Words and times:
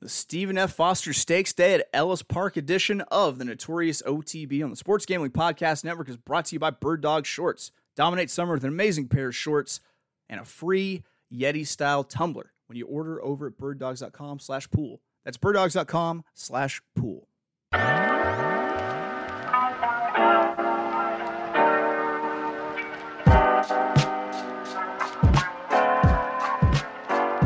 the 0.00 0.08
Stephen 0.08 0.56
F. 0.56 0.72
Foster 0.72 1.12
Stakes 1.12 1.52
Day 1.52 1.74
at 1.74 1.88
Ellis 1.92 2.22
Park 2.22 2.56
edition 2.56 3.02
of 3.10 3.38
the 3.38 3.44
Notorious 3.44 4.00
OTB 4.02 4.64
on 4.64 4.70
the 4.70 4.76
Sports 4.76 5.04
Gambling 5.04 5.32
Podcast 5.32 5.84
Network 5.84 6.08
is 6.08 6.16
brought 6.16 6.46
to 6.46 6.54
you 6.54 6.58
by 6.58 6.70
Bird 6.70 7.02
Dog 7.02 7.26
Shorts. 7.26 7.70
Dominate 7.96 8.30
summer 8.30 8.54
with 8.54 8.64
an 8.64 8.70
amazing 8.70 9.08
pair 9.08 9.28
of 9.28 9.36
shorts 9.36 9.80
and 10.30 10.40
a 10.40 10.44
free 10.44 11.02
Yeti 11.32 11.66
style 11.66 12.02
tumbler 12.02 12.52
when 12.66 12.78
you 12.78 12.86
order 12.86 13.22
over 13.22 13.48
at 13.48 13.58
birddogs.com 13.58 14.38
slash 14.38 14.70
pool. 14.70 15.02
That's 15.24 15.36
birddogs.com 15.36 16.24
slash 16.34 16.80
pool. 16.96 17.28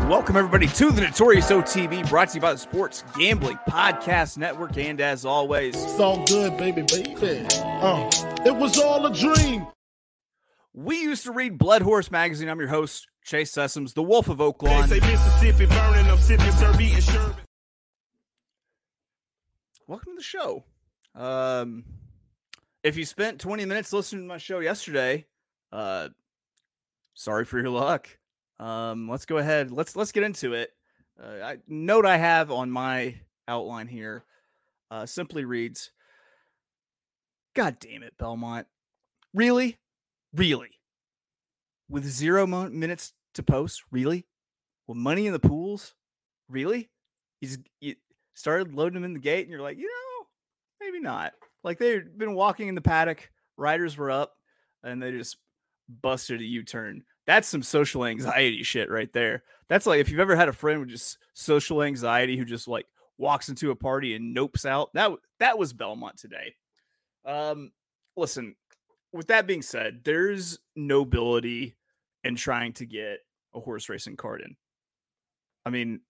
Welcome, 0.08 0.36
everybody, 0.36 0.66
to 0.66 0.90
the 0.90 1.00
Notorious 1.00 1.50
OTB, 1.50 2.08
brought 2.10 2.28
to 2.28 2.34
you 2.34 2.40
by 2.40 2.52
the 2.52 2.58
Sports 2.58 3.02
Gambling 3.18 3.58
Podcast 3.66 4.36
Network. 4.36 4.76
And 4.76 5.00
as 5.00 5.24
always, 5.24 5.74
It's 5.74 5.98
all 5.98 6.22
good, 6.26 6.56
baby, 6.58 6.82
baby. 6.82 7.46
Uh, 7.62 8.10
it 8.44 8.54
was 8.54 8.78
all 8.78 9.06
a 9.06 9.14
dream. 9.14 9.66
we 10.74 11.00
used 11.00 11.24
to 11.24 11.32
read 11.32 11.56
Blood 11.56 11.80
Horse 11.82 12.10
Magazine. 12.10 12.48
I'm 12.50 12.58
your 12.58 12.68
host, 12.68 13.06
Chase 13.24 13.50
Sessoms, 13.52 13.94
the 13.94 14.02
Wolf 14.02 14.28
of 14.28 14.38
Oaklawn 14.38 14.88
They 14.88 15.00
say 15.00 15.10
Mississippi 15.10 15.66
burning, 15.66 16.06
I'm 16.10 16.18
sipping, 16.18 17.00
sherbet. 17.00 17.36
Welcome 19.86 20.12
to 20.12 20.16
the 20.16 20.22
show. 20.22 20.64
Um, 21.14 21.84
if 22.82 22.96
you 22.98 23.06
spent 23.06 23.40
20 23.40 23.64
minutes 23.64 23.92
listening 23.92 24.22
to 24.24 24.28
my 24.28 24.38
show 24.38 24.60
yesterday, 24.60 25.24
uh, 25.72 26.10
sorry 27.14 27.46
for 27.46 27.58
your 27.58 27.70
luck. 27.70 28.08
Um, 28.58 29.08
let's 29.08 29.26
go 29.26 29.38
ahead. 29.38 29.70
Let's 29.70 29.96
let's 29.96 30.12
get 30.12 30.22
into 30.22 30.52
it. 30.54 30.70
Uh, 31.20 31.44
I, 31.44 31.58
note 31.68 32.06
I 32.06 32.16
have 32.16 32.50
on 32.50 32.70
my 32.70 33.14
outline 33.46 33.88
here 33.88 34.24
uh, 34.90 35.06
simply 35.06 35.44
reads, 35.44 35.90
"God 37.54 37.78
damn 37.80 38.02
it, 38.02 38.16
Belmont! 38.18 38.66
Really, 39.32 39.78
really, 40.34 40.70
with 41.88 42.04
zero 42.04 42.46
mo- 42.46 42.70
minutes 42.70 43.12
to 43.34 43.42
post, 43.42 43.82
really, 43.90 44.26
with 44.86 44.96
money 44.96 45.26
in 45.26 45.32
the 45.32 45.38
pools, 45.40 45.94
really." 46.48 46.90
He's 47.40 47.58
you 47.80 47.96
started 48.34 48.74
loading 48.74 48.94
them 48.94 49.04
in 49.04 49.14
the 49.14 49.20
gate, 49.20 49.42
and 49.42 49.50
you're 49.50 49.60
like, 49.60 49.78
you 49.78 49.88
know, 49.88 50.26
maybe 50.80 51.00
not. 51.00 51.32
Like 51.62 51.78
they'd 51.78 52.16
been 52.18 52.34
walking 52.34 52.68
in 52.68 52.74
the 52.74 52.80
paddock, 52.80 53.30
riders 53.56 53.96
were 53.96 54.10
up, 54.10 54.36
and 54.82 55.02
they 55.02 55.12
just 55.12 55.38
busted 55.88 56.40
a 56.40 56.44
U-turn. 56.44 57.04
That's 57.26 57.48
some 57.48 57.62
social 57.62 58.04
anxiety 58.04 58.62
shit 58.62 58.90
right 58.90 59.12
there. 59.12 59.42
That's 59.68 59.86
like 59.86 60.00
if 60.00 60.10
you've 60.10 60.20
ever 60.20 60.36
had 60.36 60.48
a 60.48 60.52
friend 60.52 60.80
with 60.80 60.90
just 60.90 61.18
social 61.32 61.82
anxiety 61.82 62.36
who 62.36 62.44
just 62.44 62.68
like 62.68 62.86
walks 63.18 63.48
into 63.48 63.70
a 63.70 63.76
party 63.76 64.14
and 64.14 64.36
nopes 64.36 64.66
out. 64.66 64.92
That 64.94 65.12
that 65.40 65.58
was 65.58 65.72
Belmont 65.72 66.18
today. 66.18 66.54
Um, 67.24 67.72
listen. 68.16 68.56
With 69.12 69.28
that 69.28 69.46
being 69.46 69.62
said, 69.62 70.00
there's 70.04 70.58
nobility 70.74 71.76
in 72.24 72.34
trying 72.34 72.72
to 72.74 72.86
get 72.86 73.20
a 73.54 73.60
horse 73.60 73.88
racing 73.88 74.16
card 74.16 74.40
in. 74.40 74.56
I 75.64 75.70
mean, 75.70 76.00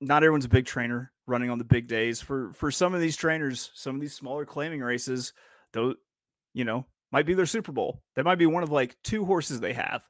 not 0.00 0.22
everyone's 0.22 0.46
a 0.46 0.50
big 0.50 0.64
trainer 0.64 1.12
running 1.26 1.50
on 1.50 1.58
the 1.58 1.64
big 1.64 1.88
days. 1.88 2.22
For 2.22 2.52
for 2.52 2.70
some 2.70 2.94
of 2.94 3.00
these 3.00 3.16
trainers, 3.16 3.70
some 3.74 3.94
of 3.94 4.00
these 4.00 4.14
smaller 4.14 4.46
claiming 4.46 4.80
races, 4.80 5.34
though, 5.72 5.94
you 6.54 6.64
know, 6.64 6.86
might 7.12 7.26
be 7.26 7.34
their 7.34 7.46
Super 7.46 7.72
Bowl. 7.72 8.02
That 8.14 8.24
might 8.24 8.38
be 8.38 8.46
one 8.46 8.62
of 8.62 8.70
like 8.70 8.96
two 9.02 9.24
horses 9.24 9.60
they 9.60 9.72
have. 9.72 10.04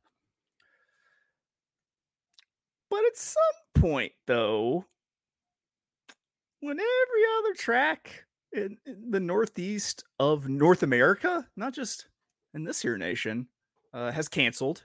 But 2.90 3.04
at 3.06 3.16
some 3.16 3.42
point, 3.74 4.12
though, 4.26 4.86
when 6.60 6.78
every 6.78 7.22
other 7.38 7.54
track 7.54 8.24
in, 8.52 8.78
in 8.86 9.10
the 9.10 9.20
Northeast 9.20 10.04
of 10.18 10.48
North 10.48 10.82
America, 10.82 11.46
not 11.56 11.74
just 11.74 12.06
in 12.54 12.64
this 12.64 12.80
here 12.80 12.96
nation, 12.96 13.48
uh, 13.92 14.10
has 14.12 14.28
canceled. 14.28 14.84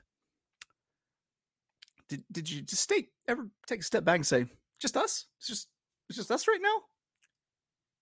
Did, 2.09 2.23
did 2.31 2.49
you 2.49 2.61
just 2.61 2.89
take 2.89 3.09
ever 3.27 3.47
take 3.67 3.79
a 3.79 3.83
step 3.83 4.03
back 4.03 4.17
and 4.17 4.27
say, 4.27 4.45
just 4.79 4.97
us? 4.97 5.27
It's 5.37 5.47
just 5.47 5.67
it's 6.09 6.17
just 6.17 6.31
us 6.31 6.47
right 6.47 6.59
now. 6.61 6.81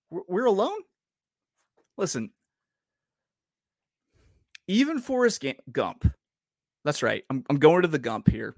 We're, 0.10 0.22
we're 0.28 0.46
alone. 0.46 0.82
Listen, 1.98 2.32
even 4.70 5.00
Forrest 5.00 5.44
Gump. 5.72 6.10
That's 6.86 7.04
right. 7.04 7.26
I'm 7.30 7.44
I'm 7.50 7.58
going 7.58 7.82
to 7.82 7.88
the 7.88 8.00
Gump 8.00 8.30
here. 8.30 8.56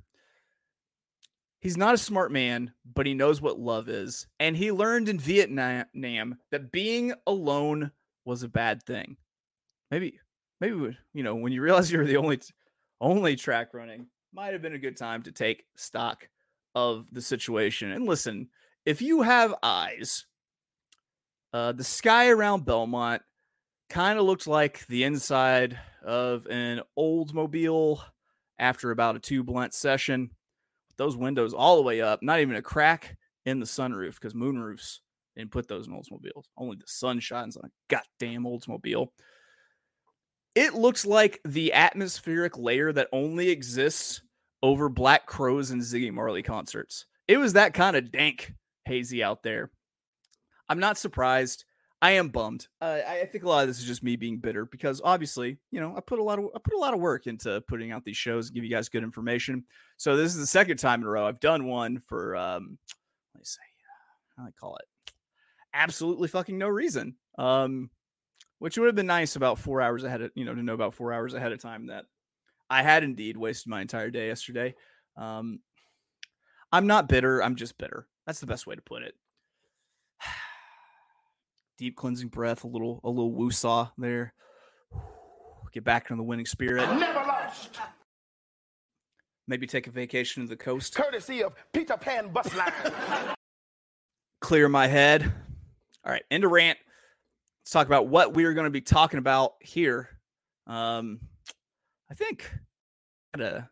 He's 1.60 1.78
not 1.78 1.94
a 1.94 1.98
smart 1.98 2.32
man, 2.32 2.74
but 2.94 3.06
he 3.06 3.14
knows 3.14 3.42
what 3.42 3.60
love 3.60 3.88
is, 3.88 4.28
and 4.40 4.56
he 4.58 4.72
learned 4.72 5.10
in 5.10 5.20
Vietnam 5.20 6.38
that 6.52 6.72
being 6.72 7.14
alone 7.26 7.92
was 8.26 8.44
a 8.44 8.50
bad 8.50 8.84
thing. 8.84 9.16
Maybe 9.90 10.20
maybe 10.60 10.98
you 11.14 11.24
know 11.24 11.36
when 11.36 11.54
you 11.54 11.62
realize 11.62 11.92
you're 11.92 12.06
the 12.06 12.18
only 12.18 12.42
only 13.00 13.36
track 13.36 13.74
running 13.74 14.08
might 14.34 14.54
have 14.54 14.62
been 14.62 14.76
a 14.76 14.80
good 14.80 14.98
time 14.98 15.24
to 15.24 15.32
take 15.32 15.66
stock 15.76 16.28
of 16.76 17.08
the 17.12 17.22
situation. 17.22 17.92
And 17.92 18.06
listen, 18.06 18.50
if 18.86 19.02
you 19.02 19.22
have 19.22 19.56
eyes, 19.64 20.26
uh, 21.54 21.74
the 21.74 21.84
sky 21.84 22.30
around 22.30 22.66
Belmont 22.66 23.22
kind 23.92 24.18
of 24.18 24.26
looked 24.26 24.48
like 24.48 24.88
the 24.88 25.04
inside 25.04 25.78
of 26.04 26.48
an 26.48 26.82
Oldsmobile 26.98 28.02
after 28.58 28.92
about 28.92 29.18
a 29.18 29.20
two 29.20 29.44
blunt 29.44 29.74
session. 29.74 30.32
Those 30.98 31.18
windows 31.18 31.54
all 31.54 31.76
the 31.76 31.82
way 31.82 32.02
up, 32.02 32.24
not 32.24 32.40
even 32.40 32.56
a 32.56 32.62
crack 32.62 33.18
in 33.46 33.60
the 33.60 33.66
sunroof 33.66 34.14
because 34.14 34.34
moonroofs 34.34 35.00
didn't 35.36 35.52
put 35.52 35.68
those 35.68 35.88
in 35.88 35.94
Oldsmobiles. 35.94 36.46
Only 36.58 36.78
the 36.78 36.88
sun 36.88 37.20
shines 37.20 37.58
on 37.58 37.66
a 37.66 37.72
goddamn 37.90 38.44
Oldsmobile. 38.44 39.10
It 40.56 40.74
looks 40.74 41.06
like 41.06 41.42
the 41.44 41.74
atmospheric 41.74 42.58
layer 42.58 42.94
that 42.94 43.10
only 43.12 43.50
exists 43.50 44.22
over 44.64 44.88
Black 44.90 45.26
Crowes 45.26 45.72
and 45.72 45.82
Ziggy 45.82 46.14
Marley 46.14 46.44
concerts. 46.44 47.08
It 47.28 47.38
was 47.38 47.54
that 47.54 47.74
kind 47.74 47.96
of 47.98 48.12
dank, 48.12 48.54
hazy 48.86 49.22
out 49.22 49.44
there. 49.44 49.70
I'm 50.70 50.80
not 50.80 50.98
surprised. 50.98 51.66
I 52.02 52.12
am 52.12 52.30
bummed. 52.30 52.68
Uh, 52.82 53.00
I 53.08 53.26
think 53.26 53.44
a 53.44 53.48
lot 53.48 53.62
of 53.62 53.68
this 53.68 53.78
is 53.78 53.86
just 53.86 54.02
me 54.02 54.16
being 54.16 54.38
bitter 54.38 54.66
because 54.66 55.02
obviously, 55.04 55.58
you 55.70 55.80
know, 55.80 55.94
I 55.96 56.00
put 56.00 56.18
a 56.18 56.24
lot 56.24 56.40
of 56.40 56.46
I 56.56 56.60
put 56.60 56.74
a 56.74 56.80
lot 56.80 56.96
of 56.96 57.00
work 57.00 57.28
into 57.28 57.62
putting 57.68 57.92
out 57.92 58.04
these 58.04 58.18
shows, 58.18 58.48
and 58.48 58.56
give 58.56 58.64
you 58.64 58.72
guys 58.72 58.90
good 58.90 59.04
information. 59.04 59.66
So 59.98 60.18
this 60.18 60.34
is 60.34 60.40
the 60.40 60.48
second 60.48 60.78
time 60.78 61.02
in 61.02 61.08
a 61.08 61.10
row 61.10 61.28
I've 61.28 61.40
done 61.40 61.66
one 61.66 62.00
for 62.00 62.36
um, 62.36 62.80
let 63.36 63.40
me 63.40 63.46
say, 63.46 63.62
how 64.36 64.44
do 64.44 64.50
I 64.50 64.52
call 64.60 64.78
it? 64.78 65.14
Absolutely 65.74 66.28
fucking 66.28 66.58
no 66.58 66.68
reason. 66.68 67.16
Um, 67.38 67.92
which 68.58 68.78
would 68.78 68.88
have 68.88 68.96
been 68.96 69.08
nice 69.08 69.36
about 69.36 69.60
four 69.60 69.82
hours 69.82 70.04
ahead 70.04 70.22
of 70.22 70.32
you 70.34 70.44
know 70.44 70.56
to 70.56 70.64
know 70.64 70.74
about 70.74 70.96
four 70.96 71.14
hours 71.14 71.36
ahead 71.36 71.52
of 71.52 71.62
time 71.62 71.88
that 71.88 72.06
I 72.68 72.82
had 72.82 73.04
indeed 73.04 73.38
wasted 73.38 73.70
my 73.70 73.82
entire 73.82 74.10
day 74.10 74.28
yesterday. 74.28 74.74
Um, 75.18 75.60
I'm 76.72 76.88
not 76.88 77.10
bitter. 77.10 77.44
I'm 77.44 77.56
just 77.56 77.78
bitter. 77.78 78.08
That's 78.26 78.40
the 78.40 78.48
best 78.48 78.66
way 78.66 78.76
to 78.76 78.82
put 78.82 79.04
it. 79.04 79.14
Deep 81.82 81.96
cleansing 81.96 82.28
breath, 82.28 82.64
a 82.64 82.68
little, 82.68 83.02
a 83.04 83.10
little 83.10 83.32
woosaw 83.34 83.90
there. 83.98 84.36
Get 85.74 85.84
back 85.84 86.12
into 86.12 86.18
the 86.18 86.24
winning 86.24 86.46
spirit. 86.46 86.88
Never 87.00 87.26
lost. 87.28 87.80
Maybe 89.48 89.66
take 89.66 89.88
a 89.88 89.90
vacation 89.90 90.44
to 90.44 90.50
the 90.50 90.56
coast. 90.56 90.94
Courtesy 90.94 91.42
of 91.42 91.56
Peter 91.74 91.98
Pan 91.98 92.32
Bus 92.32 92.54
Line. 92.56 92.72
Clear 94.42 94.70
my 94.70 94.86
head. 94.86 95.24
All 96.06 96.12
right, 96.12 96.22
end 96.30 96.44
of 96.44 96.52
rant. 96.52 96.78
Let's 97.64 97.72
talk 97.72 97.88
about 97.88 98.08
what 98.08 98.36
we 98.36 98.46
are 98.46 98.54
going 98.54 98.66
to 98.66 98.70
be 98.70 98.82
talking 98.82 99.18
about 99.18 99.54
here. 99.60 100.08
Um, 100.68 101.20
I 102.12 102.14
think 102.14 102.48
I 103.34 103.42
had 103.42 103.54
a 103.54 103.70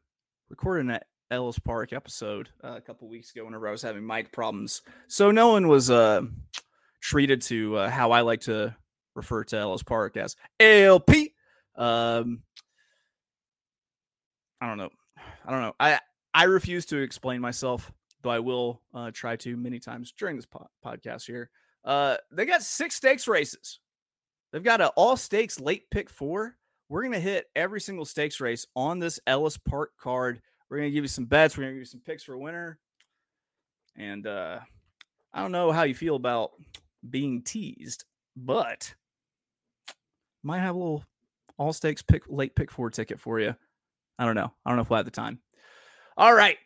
recording 0.50 0.90
at 0.90 1.06
Ellis 1.30 1.60
Park 1.60 1.94
episode 1.94 2.50
uh, 2.64 2.74
a 2.76 2.82
couple 2.82 3.08
weeks 3.08 3.30
ago 3.30 3.46
whenever 3.46 3.68
I 3.68 3.72
was 3.72 3.84
having 3.84 4.04
mic 4.04 4.32
problems. 4.32 4.82
So 5.10 5.30
no 5.30 5.50
one 5.50 5.68
was 5.68 5.92
uh, 5.92 6.22
treated 7.00 7.42
to 7.44 7.78
uh, 7.78 7.90
how 7.90 8.12
I 8.12 8.22
like 8.22 8.42
to 8.42 8.76
refer 9.16 9.44
to 9.46 9.58
Ellis 9.58 9.84
Park 9.84 10.18
as 10.18 10.36
ALP. 10.60 11.10
Um, 11.76 12.44
I 14.62 14.68
don't 14.68 14.78
know. 14.78 14.90
I 15.46 15.52
don't 15.52 15.62
know. 15.62 15.76
I 15.80 16.00
I 16.34 16.44
refuse 16.44 16.86
to 16.88 16.98
explain 16.98 17.42
myself, 17.42 17.92
though 18.22 18.30
I 18.30 18.40
will 18.40 18.82
uh, 18.94 19.12
try 19.12 19.36
to 19.38 19.58
many 19.58 19.80
times 19.80 20.14
during 20.18 20.36
this 20.36 20.46
po- 20.46 20.70
podcast 20.86 21.26
here. 21.26 21.50
Uh, 21.84 22.18
they 22.32 22.46
got 22.46 22.62
six 22.62 22.96
stakes 22.96 23.28
races. 23.28 23.80
They've 24.52 24.64
got 24.64 24.82
an 24.82 24.90
all 24.96 25.18
stakes 25.18 25.60
late 25.60 25.90
pick 25.90 26.10
four. 26.10 26.56
We're 26.90 27.04
gonna 27.04 27.20
hit 27.20 27.48
every 27.56 27.82
single 27.82 28.06
stakes 28.06 28.40
race 28.40 28.66
on 28.76 29.00
this 29.00 29.20
Ellis 29.28 29.58
Park 29.58 29.92
card. 30.00 30.42
We're 30.70 30.78
gonna 30.78 30.92
give 30.92 31.04
you 31.04 31.10
some 31.10 31.26
bets. 31.26 31.58
We're 31.58 31.64
gonna 31.64 31.74
give 31.74 31.80
you 31.80 31.86
some 31.86 32.02
picks 32.02 32.24
for 32.24 32.34
a 32.34 32.40
winner. 32.40 32.80
And 33.96 34.26
uh, 34.28 34.60
I 35.34 35.42
don't 35.42 35.52
know 35.52 35.72
how 35.72 35.84
you 35.84 35.96
feel 35.96 36.16
about 36.16 36.52
being 37.08 37.42
teased, 37.42 38.06
but 38.36 38.94
might 40.44 40.60
have 40.60 40.76
a 40.76 40.78
little 40.78 41.04
all 41.58 41.74
stakes 41.74 42.02
pick 42.02 42.24
late 42.28 42.56
pick 42.56 42.72
four 42.72 42.90
ticket 42.90 43.20
for 43.20 43.40
you. 43.40 43.56
I 44.18 44.26
don't 44.26 44.36
know. 44.36 44.52
I 44.66 44.70
don't 44.70 44.78
know 44.78 44.82
if 44.82 44.90
we'll 44.90 44.98
have 44.98 45.06
the 45.06 45.12
time. 45.12 45.40
All 46.18 46.34
right. 46.34 46.58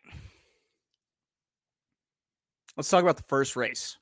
let's 2.75 2.89
talk 2.89 3.03
about 3.03 3.18
the 3.18 3.24
first 3.24 3.56
race. 3.56 3.97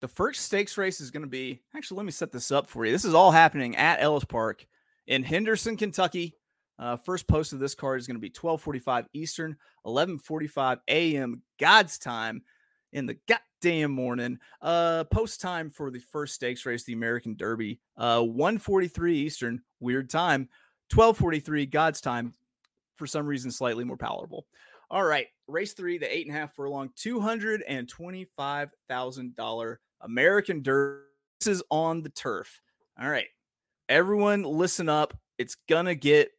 The 0.00 0.08
first 0.08 0.42
stakes 0.42 0.76
race 0.76 1.00
is 1.00 1.10
going 1.10 1.22
to 1.22 1.28
be 1.28 1.62
actually, 1.74 1.98
let 1.98 2.06
me 2.06 2.12
set 2.12 2.32
this 2.32 2.50
up 2.50 2.68
for 2.68 2.84
you. 2.84 2.92
This 2.92 3.04
is 3.04 3.14
all 3.14 3.30
happening 3.30 3.76
at 3.76 4.00
Ellis 4.00 4.24
Park 4.24 4.66
in 5.06 5.22
Henderson, 5.22 5.76
Kentucky. 5.76 6.34
Uh, 6.78 6.96
first 6.96 7.26
post 7.26 7.52
of 7.52 7.58
this 7.58 7.74
card 7.74 8.00
is 8.00 8.06
going 8.06 8.16
to 8.16 8.20
be 8.20 8.30
12:45 8.30 9.06
Eastern, 9.14 9.56
11:45 9.86 10.78
a.m. 10.88 11.42
God's 11.58 11.98
time 11.98 12.42
in 12.96 13.04
the 13.04 13.18
goddamn 13.28 13.92
morning. 13.92 14.38
Uh, 14.62 15.04
post 15.04 15.40
time 15.40 15.70
for 15.70 15.90
the 15.90 15.98
first 15.98 16.34
stakes 16.34 16.64
race, 16.64 16.82
the 16.84 16.94
American 16.94 17.36
Derby, 17.36 17.78
uh, 17.98 18.20
1:43 18.22 19.14
Eastern, 19.14 19.62
weird 19.80 20.08
time, 20.08 20.48
12:43 20.88 21.66
God's 21.66 22.00
time. 22.00 22.32
For 22.96 23.06
some 23.06 23.26
reason, 23.26 23.50
slightly 23.50 23.84
more 23.84 23.98
palatable. 23.98 24.46
All 24.90 25.04
right, 25.04 25.26
race 25.46 25.74
three, 25.74 25.98
the 25.98 26.12
eight 26.12 26.26
and 26.26 26.34
a 26.34 26.38
half 26.38 26.54
furlong, 26.54 26.90
two 26.96 27.20
hundred 27.20 27.62
and 27.68 27.86
twenty-five 27.86 28.70
thousand 28.88 29.36
dollar 29.36 29.80
American 30.00 30.62
Derby. 30.62 31.02
This 31.40 31.48
is 31.48 31.62
on 31.70 32.02
the 32.02 32.08
turf. 32.08 32.62
All 32.98 33.08
right, 33.08 33.26
everyone, 33.90 34.42
listen 34.42 34.88
up. 34.88 35.12
It's 35.36 35.56
gonna 35.68 35.94
get 35.94 36.30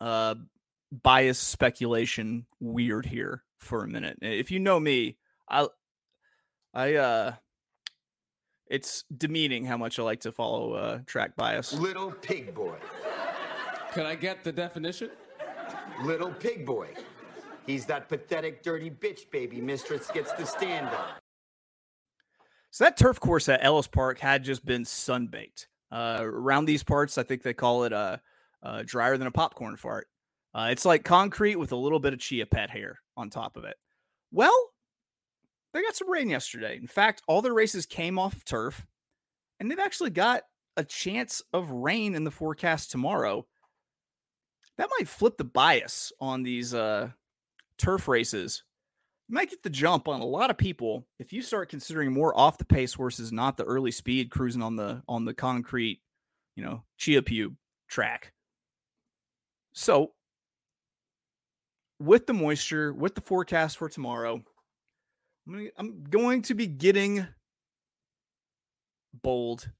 uh 0.00 0.36
bias 0.92 1.40
speculation 1.40 2.46
weird 2.60 3.06
here 3.06 3.42
for 3.58 3.82
a 3.82 3.88
minute. 3.88 4.18
If 4.22 4.52
you 4.52 4.60
know 4.60 4.78
me, 4.78 5.18
I 5.48 5.66
I 6.76 6.94
uh 6.96 7.32
it's 8.68 9.04
demeaning 9.16 9.64
how 9.64 9.78
much 9.78 9.98
I 9.98 10.02
like 10.02 10.20
to 10.20 10.32
follow 10.32 10.74
uh 10.74 10.98
track 11.06 11.34
bias. 11.34 11.72
Little 11.72 12.12
pig 12.12 12.54
boy. 12.54 12.76
Can 13.92 14.04
I 14.04 14.14
get 14.14 14.44
the 14.44 14.52
definition? 14.52 15.10
Little 16.04 16.30
pig 16.30 16.66
boy. 16.66 16.88
He's 17.66 17.86
that 17.86 18.10
pathetic, 18.10 18.62
dirty 18.62 18.90
bitch 18.90 19.30
baby 19.30 19.60
mistress 19.60 20.10
gets 20.12 20.32
to 20.32 20.44
stand 20.44 20.88
on. 20.88 21.14
So 22.70 22.84
that 22.84 22.98
turf 22.98 23.18
course 23.18 23.48
at 23.48 23.64
Ellis 23.64 23.86
Park 23.86 24.18
had 24.18 24.44
just 24.44 24.64
been 24.64 24.82
sunbaked. 24.82 25.66
Uh, 25.90 26.18
around 26.20 26.66
these 26.66 26.84
parts, 26.84 27.16
I 27.16 27.22
think 27.22 27.42
they 27.42 27.54
call 27.54 27.84
it 27.84 27.92
uh, 27.94 28.18
uh, 28.62 28.82
drier 28.84 29.16
than 29.16 29.26
a 29.26 29.30
popcorn 29.32 29.76
fart. 29.76 30.08
Uh, 30.54 30.68
it's 30.70 30.84
like 30.84 31.04
concrete 31.04 31.56
with 31.56 31.72
a 31.72 31.76
little 31.76 31.98
bit 31.98 32.12
of 32.12 32.18
chia 32.18 32.44
pet 32.44 32.68
hair 32.68 33.00
on 33.16 33.30
top 33.30 33.56
of 33.56 33.64
it. 33.64 33.76
Well, 34.30 34.72
they 35.76 35.82
got 35.82 35.96
some 35.96 36.10
rain 36.10 36.30
yesterday. 36.30 36.76
In 36.76 36.86
fact, 36.86 37.22
all 37.28 37.42
their 37.42 37.52
races 37.52 37.84
came 37.84 38.18
off 38.18 38.34
of 38.34 38.44
turf, 38.44 38.86
and 39.60 39.70
they've 39.70 39.78
actually 39.78 40.10
got 40.10 40.42
a 40.76 40.84
chance 40.84 41.42
of 41.52 41.70
rain 41.70 42.14
in 42.14 42.24
the 42.24 42.30
forecast 42.30 42.90
tomorrow. 42.90 43.46
That 44.78 44.88
might 44.98 45.08
flip 45.08 45.36
the 45.36 45.44
bias 45.44 46.12
on 46.20 46.42
these 46.42 46.74
uh, 46.74 47.10
turf 47.78 48.08
races. 48.08 48.62
You 49.28 49.34
might 49.34 49.50
get 49.50 49.62
the 49.62 49.70
jump 49.70 50.08
on 50.08 50.20
a 50.20 50.26
lot 50.26 50.50
of 50.50 50.56
people 50.56 51.06
if 51.18 51.32
you 51.32 51.42
start 51.42 51.68
considering 51.68 52.12
more 52.12 52.38
off 52.38 52.58
the 52.58 52.64
pace 52.64 52.94
horses, 52.94 53.32
not 53.32 53.56
the 53.56 53.64
early 53.64 53.90
speed 53.90 54.30
cruising 54.30 54.62
on 54.62 54.76
the 54.76 55.02
on 55.08 55.24
the 55.24 55.34
concrete, 55.34 56.00
you 56.54 56.64
know, 56.64 56.84
chia 56.96 57.22
pube 57.22 57.56
track. 57.88 58.32
So, 59.72 60.12
with 61.98 62.26
the 62.26 62.34
moisture, 62.34 62.92
with 62.92 63.14
the 63.14 63.20
forecast 63.20 63.78
for 63.78 63.88
tomorrow, 63.88 64.42
I'm, 65.46 65.52
gonna, 65.52 65.68
I'm 65.78 66.04
going 66.10 66.42
to 66.42 66.54
be 66.54 66.66
getting 66.66 67.26
bold, 69.22 69.70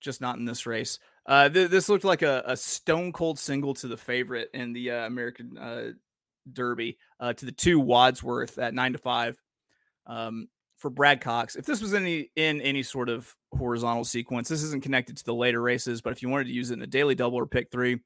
just 0.00 0.20
not 0.20 0.38
in 0.38 0.44
this 0.44 0.66
race. 0.66 0.98
Uh, 1.26 1.48
th- 1.48 1.70
this 1.70 1.88
looked 1.88 2.04
like 2.04 2.22
a, 2.22 2.42
a, 2.46 2.56
stone 2.56 3.12
cold 3.12 3.38
single 3.38 3.74
to 3.74 3.86
the 3.86 3.96
favorite 3.96 4.50
in 4.54 4.72
the 4.72 4.90
uh, 4.90 5.06
American 5.06 5.56
uh, 5.56 5.90
Derby 6.52 6.98
uh, 7.20 7.32
to 7.32 7.46
the 7.46 7.52
two 7.52 7.78
Wadsworth 7.78 8.58
at 8.58 8.74
nine 8.74 8.92
to 8.92 8.98
five 8.98 9.40
um, 10.06 10.48
for 10.76 10.90
Brad 10.90 11.20
Cox. 11.20 11.54
If 11.54 11.64
this 11.64 11.80
was 11.80 11.94
any 11.94 12.30
in 12.34 12.60
any 12.60 12.82
sort 12.82 13.08
of 13.08 13.32
horizontal 13.52 14.04
sequence, 14.04 14.48
this 14.48 14.64
isn't 14.64 14.82
connected 14.82 15.16
to 15.18 15.24
the 15.24 15.34
later 15.34 15.62
races, 15.62 16.00
but 16.00 16.12
if 16.12 16.22
you 16.22 16.28
wanted 16.28 16.48
to 16.48 16.52
use 16.52 16.70
it 16.70 16.74
in 16.74 16.82
a 16.82 16.88
daily 16.88 17.14
double 17.14 17.38
or 17.38 17.46
pick 17.46 17.70
three, 17.70 18.00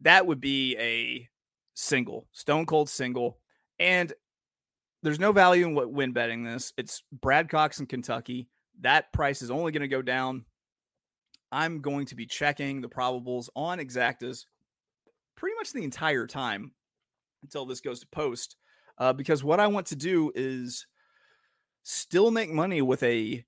that 0.00 0.26
would 0.26 0.40
be 0.40 0.76
a 0.78 1.28
single, 1.74 2.26
stone 2.32 2.66
cold 2.66 2.88
single. 2.88 3.38
And 3.78 4.12
there's 5.02 5.20
no 5.20 5.32
value 5.32 5.66
in 5.66 5.74
what 5.74 5.92
win 5.92 6.12
betting 6.12 6.44
this. 6.44 6.72
It's 6.76 7.02
Brad 7.12 7.48
Cox 7.48 7.80
in 7.80 7.86
Kentucky. 7.86 8.48
That 8.80 9.12
price 9.12 9.42
is 9.42 9.50
only 9.50 9.72
going 9.72 9.82
to 9.82 9.88
go 9.88 10.02
down. 10.02 10.44
I'm 11.52 11.80
going 11.80 12.06
to 12.06 12.14
be 12.14 12.26
checking 12.26 12.80
the 12.80 12.88
probables 12.88 13.48
on 13.56 13.78
exactas 13.78 14.44
pretty 15.36 15.56
much 15.56 15.72
the 15.72 15.84
entire 15.84 16.26
time 16.26 16.72
until 17.42 17.66
this 17.66 17.80
goes 17.80 18.00
to 18.00 18.06
post. 18.08 18.56
Uh, 18.98 19.12
because 19.12 19.42
what 19.42 19.60
I 19.60 19.66
want 19.66 19.86
to 19.86 19.96
do 19.96 20.30
is 20.34 20.86
still 21.82 22.30
make 22.30 22.50
money 22.50 22.82
with 22.82 23.02
a 23.02 23.44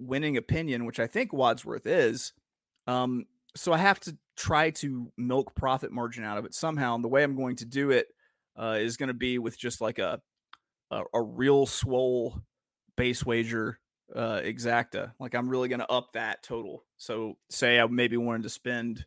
winning 0.00 0.36
opinion, 0.36 0.84
which 0.84 0.98
I 0.98 1.06
think 1.06 1.32
Wadsworth 1.32 1.86
is. 1.86 2.32
Um, 2.86 3.26
so 3.54 3.72
I 3.72 3.78
have 3.78 4.00
to 4.00 4.16
try 4.36 4.70
to 4.70 5.12
milk 5.16 5.54
profit 5.54 5.92
margin 5.92 6.24
out 6.24 6.38
of 6.38 6.44
it 6.44 6.54
somehow. 6.54 6.96
And 6.96 7.04
the 7.04 7.08
way 7.08 7.22
I'm 7.22 7.36
going 7.36 7.56
to 7.56 7.64
do 7.64 7.90
it 7.90 8.08
uh, 8.60 8.76
is 8.80 8.96
going 8.96 9.08
to 9.08 9.14
be 9.14 9.38
with 9.38 9.56
just 9.56 9.80
like 9.80 9.98
a 9.98 10.20
a, 10.90 11.02
a 11.14 11.22
real 11.22 11.66
swole 11.66 12.40
base 12.96 13.24
wager 13.24 13.78
uh, 14.14 14.40
exacta. 14.42 15.12
Like 15.20 15.34
I'm 15.34 15.48
really 15.48 15.68
going 15.68 15.80
to 15.80 15.90
up 15.90 16.12
that 16.14 16.42
total. 16.42 16.84
So 16.96 17.36
say 17.50 17.78
I 17.78 17.86
maybe 17.86 18.16
wanted 18.16 18.44
to 18.44 18.48
spend 18.50 19.04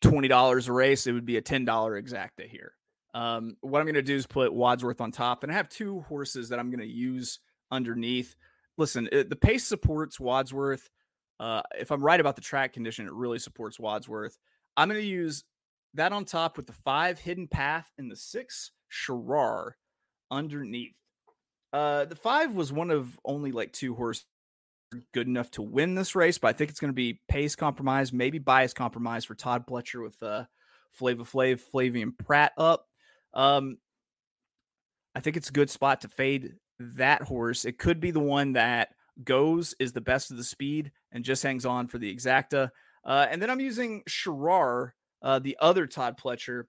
twenty 0.00 0.28
dollars 0.28 0.68
a 0.68 0.72
race, 0.72 1.06
it 1.06 1.12
would 1.12 1.26
be 1.26 1.36
a 1.36 1.42
ten 1.42 1.64
dollar 1.64 2.00
exacta 2.00 2.48
here. 2.48 2.72
Um, 3.12 3.56
what 3.60 3.80
I'm 3.80 3.86
going 3.86 3.94
to 3.94 4.02
do 4.02 4.14
is 4.14 4.26
put 4.26 4.52
Wadsworth 4.52 5.00
on 5.00 5.10
top, 5.10 5.42
and 5.42 5.52
I 5.52 5.56
have 5.56 5.68
two 5.68 6.00
horses 6.02 6.48
that 6.48 6.58
I'm 6.58 6.70
going 6.70 6.80
to 6.80 6.86
use 6.86 7.40
underneath. 7.70 8.36
Listen, 8.78 9.08
it, 9.10 9.28
the 9.28 9.36
pace 9.36 9.64
supports 9.66 10.20
Wadsworth. 10.20 10.88
Uh, 11.40 11.62
if 11.78 11.90
I'm 11.90 12.02
right 12.02 12.20
about 12.20 12.36
the 12.36 12.42
track 12.42 12.72
condition, 12.72 13.06
it 13.06 13.12
really 13.12 13.38
supports 13.38 13.80
Wadsworth. 13.80 14.38
I'm 14.76 14.88
going 14.88 15.00
to 15.00 15.06
use 15.06 15.44
that 15.94 16.12
on 16.12 16.24
top 16.24 16.56
with 16.56 16.66
the 16.66 16.72
five 16.72 17.18
hidden 17.18 17.48
path 17.48 17.90
and 17.98 18.10
the 18.10 18.16
six 18.16 18.70
Sharar 18.90 19.72
underneath. 20.30 20.94
Uh, 21.72 22.04
the 22.04 22.16
five 22.16 22.54
was 22.54 22.72
one 22.72 22.90
of 22.90 23.18
only 23.24 23.52
like 23.52 23.72
two 23.72 23.94
horses 23.94 24.26
good 25.12 25.28
enough 25.28 25.50
to 25.52 25.62
win 25.62 25.94
this 25.94 26.14
race, 26.14 26.38
but 26.38 26.48
I 26.48 26.52
think 26.52 26.70
it's 26.70 26.80
going 26.80 26.90
to 26.90 26.94
be 26.94 27.20
pace 27.28 27.54
compromise, 27.54 28.12
maybe 28.12 28.38
bias 28.38 28.72
compromise 28.72 29.24
for 29.24 29.34
Todd 29.34 29.66
Pletcher 29.66 30.02
with 30.02 30.20
uh, 30.22 30.44
Flava 30.92 31.24
Flav, 31.24 31.60
Flavien 31.72 32.12
Prat 32.18 32.52
up. 32.58 32.86
Um, 33.32 33.78
I 35.14 35.20
think 35.20 35.36
it's 35.36 35.48
a 35.48 35.52
good 35.52 35.70
spot 35.70 36.00
to 36.00 36.08
fade 36.08 36.54
that 36.80 37.22
horse. 37.22 37.64
It 37.64 37.78
could 37.78 38.00
be 38.00 38.10
the 38.10 38.20
one 38.20 38.54
that 38.54 38.90
goes 39.22 39.74
is 39.78 39.92
the 39.92 40.00
best 40.00 40.30
of 40.30 40.36
the 40.36 40.44
speed 40.44 40.92
and 41.12 41.24
just 41.24 41.42
hangs 41.42 41.66
on 41.66 41.88
for 41.88 41.98
the 41.98 42.14
exacta. 42.14 42.70
Uh, 43.04 43.26
and 43.30 43.40
then 43.40 43.50
I'm 43.50 43.60
using 43.60 44.02
Sharar, 44.08 44.92
uh, 45.22 45.38
the 45.38 45.56
other 45.60 45.86
Todd 45.86 46.18
Pletcher. 46.18 46.64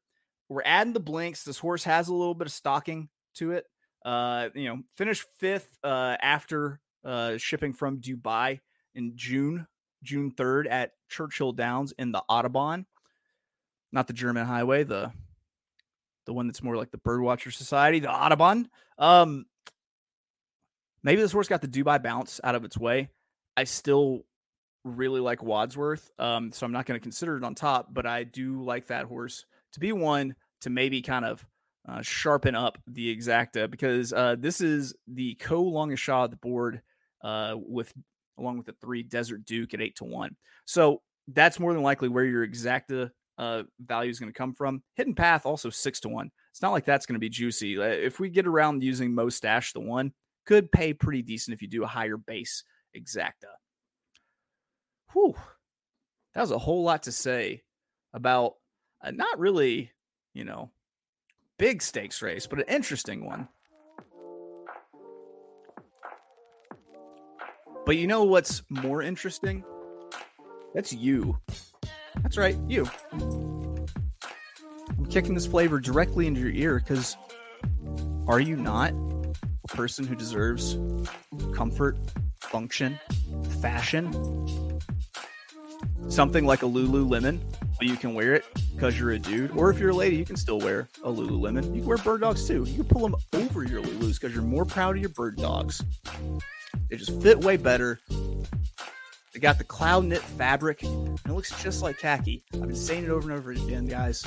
We're 0.51 0.63
adding 0.65 0.91
the 0.91 0.99
blinks. 0.99 1.43
This 1.43 1.57
horse 1.57 1.85
has 1.85 2.09
a 2.09 2.13
little 2.13 2.33
bit 2.33 2.47
of 2.47 2.51
stocking 2.51 3.07
to 3.35 3.51
it. 3.51 3.65
Uh, 4.03 4.49
you 4.53 4.65
know, 4.65 4.81
finished 4.97 5.23
fifth 5.39 5.77
uh, 5.81 6.17
after 6.21 6.81
uh, 7.05 7.37
shipping 7.37 7.71
from 7.71 8.01
Dubai 8.01 8.59
in 8.93 9.13
June, 9.15 9.65
June 10.03 10.29
3rd 10.29 10.69
at 10.69 10.91
Churchill 11.07 11.53
Downs 11.53 11.93
in 11.97 12.11
the 12.11 12.21
Audubon, 12.27 12.85
not 13.93 14.07
the 14.07 14.13
German 14.13 14.45
highway, 14.45 14.83
the 14.83 15.13
the 16.25 16.33
one 16.33 16.47
that's 16.47 16.61
more 16.61 16.75
like 16.75 16.91
the 16.91 16.97
Birdwatcher 16.97 17.53
Society, 17.53 17.99
the 17.99 18.11
Audubon. 18.11 18.67
Um, 18.97 19.45
maybe 21.01 21.21
this 21.21 21.31
horse 21.31 21.47
got 21.47 21.61
the 21.61 21.67
Dubai 21.69 22.03
bounce 22.03 22.41
out 22.43 22.55
of 22.55 22.65
its 22.65 22.77
way. 22.77 23.07
I 23.55 23.63
still 23.63 24.25
really 24.83 25.21
like 25.21 25.41
Wadsworth, 25.41 26.11
um, 26.19 26.51
so 26.51 26.65
I'm 26.65 26.73
not 26.73 26.85
going 26.85 26.99
to 26.99 27.03
consider 27.03 27.37
it 27.37 27.45
on 27.45 27.55
top, 27.55 27.93
but 27.93 28.05
I 28.05 28.25
do 28.25 28.61
like 28.61 28.87
that 28.87 29.05
horse 29.05 29.45
to 29.73 29.79
be 29.79 29.93
one 29.93 30.35
to 30.61 30.69
maybe 30.69 31.01
kind 31.01 31.25
of 31.25 31.45
uh, 31.87 32.01
sharpen 32.01 32.55
up 32.55 32.77
the 32.87 33.15
exacta 33.15 33.69
because 33.69 34.13
uh, 34.13 34.35
this 34.37 34.61
is 34.61 34.93
the 35.07 35.35
co 35.35 35.61
longest 35.61 36.03
shot 36.03 36.25
of 36.25 36.31
the 36.31 36.37
board 36.37 36.81
uh, 37.23 37.55
with 37.57 37.93
along 38.37 38.57
with 38.57 38.65
the 38.65 38.75
three 38.81 39.03
Desert 39.03 39.45
Duke 39.45 39.73
at 39.73 39.81
eight 39.81 39.95
to 39.97 40.03
one. 40.03 40.35
So 40.65 41.01
that's 41.27 41.59
more 41.59 41.73
than 41.73 41.83
likely 41.83 42.09
where 42.09 42.23
your 42.23 42.47
exacta 42.47 43.11
uh, 43.37 43.63
value 43.79 44.11
is 44.11 44.19
going 44.19 44.31
to 44.31 44.37
come 44.37 44.53
from. 44.53 44.83
Hidden 44.95 45.15
Path 45.15 45.45
also 45.45 45.69
six 45.69 45.99
to 46.01 46.09
one. 46.09 46.31
It's 46.51 46.61
not 46.61 46.71
like 46.71 46.85
that's 46.85 47.05
going 47.05 47.15
to 47.15 47.19
be 47.19 47.29
juicy. 47.29 47.79
Uh, 47.79 47.83
if 47.83 48.19
we 48.19 48.29
get 48.29 48.47
around 48.47 48.83
using 48.83 49.13
Mo 49.13 49.29
Stash, 49.29 49.73
the 49.73 49.79
one 49.79 50.11
could 50.45 50.71
pay 50.71 50.93
pretty 50.93 51.21
decent 51.21 51.53
if 51.53 51.61
you 51.61 51.67
do 51.67 51.83
a 51.83 51.87
higher 51.87 52.17
base 52.17 52.63
exacta. 52.95 53.49
Whew, 55.13 55.35
that 56.33 56.41
was 56.41 56.51
a 56.51 56.57
whole 56.57 56.83
lot 56.83 57.03
to 57.03 57.11
say 57.11 57.63
about 58.13 58.53
a 59.01 59.11
not 59.11 59.39
really, 59.39 59.91
you 60.33 60.43
know, 60.43 60.69
big 61.57 61.81
stakes 61.81 62.21
race, 62.21 62.47
but 62.47 62.59
an 62.59 62.65
interesting 62.67 63.25
one. 63.25 63.47
But 67.85 67.97
you 67.97 68.07
know 68.07 68.23
what's 68.23 68.63
more 68.69 69.01
interesting? 69.01 69.63
That's 70.73 70.93
you. 70.93 71.37
That's 72.21 72.37
right, 72.37 72.57
you. 72.67 72.89
I'm 73.11 73.87
kicking 75.09 75.33
this 75.33 75.47
flavor 75.47 75.79
directly 75.79 76.27
into 76.27 76.41
your 76.41 76.51
ear 76.51 76.79
because 76.79 77.17
are 78.27 78.39
you 78.39 78.55
not 78.55 78.93
a 79.63 79.67
person 79.67 80.05
who 80.05 80.15
deserves 80.15 80.77
comfort, 81.53 81.97
function, 82.39 82.99
fashion. 83.61 84.11
Something 86.09 86.45
like 86.45 86.63
a 86.63 86.65
Lululemon, 86.65 87.39
but 87.81 87.87
you 87.89 87.97
can 87.97 88.13
wear 88.13 88.35
it 88.35 88.45
because 88.75 88.99
you're 88.99 89.09
a 89.09 89.17
dude. 89.17 89.49
Or 89.57 89.71
if 89.71 89.79
you're 89.79 89.89
a 89.89 89.95
lady, 89.95 90.15
you 90.15 90.23
can 90.23 90.35
still 90.35 90.59
wear 90.59 90.87
a 91.03 91.09
Lululemon. 91.09 91.73
You 91.73 91.81
can 91.81 91.85
wear 91.85 91.97
bird 91.97 92.21
dogs 92.21 92.47
too. 92.47 92.63
You 92.67 92.75
can 92.75 92.83
pull 92.83 93.01
them 93.01 93.15
over 93.33 93.63
your 93.63 93.81
Lulus 93.81 94.21
because 94.21 94.35
you're 94.35 94.43
more 94.43 94.65
proud 94.65 94.97
of 94.97 95.01
your 95.01 95.09
bird 95.09 95.35
dogs. 95.35 95.83
They 96.91 96.97
just 96.97 97.19
fit 97.23 97.39
way 97.39 97.57
better. 97.57 97.99
They 99.33 99.39
got 99.39 99.57
the 99.57 99.63
cloud 99.63 100.05
knit 100.05 100.21
fabric, 100.21 100.83
and 100.83 101.19
it 101.25 101.31
looks 101.31 101.59
just 101.63 101.81
like 101.81 101.97
khaki. 101.97 102.43
I've 102.53 102.67
been 102.67 102.75
saying 102.75 103.05
it 103.05 103.09
over 103.09 103.31
and 103.31 103.39
over 103.39 103.51
again, 103.51 103.87
guys. 103.87 104.23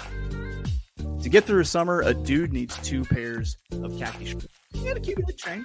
To 1.23 1.28
get 1.28 1.44
through 1.44 1.61
a 1.61 1.64
summer, 1.64 2.00
a 2.00 2.12
dude 2.12 2.52
needs 2.52 2.76
two 2.78 3.04
pairs 3.04 3.56
of 3.70 3.96
khaki 3.96 4.25
shorts 4.25 4.49
and 4.75 4.99
a 4.99 5.00
cumulative 5.00 5.37
chain. 5.37 5.64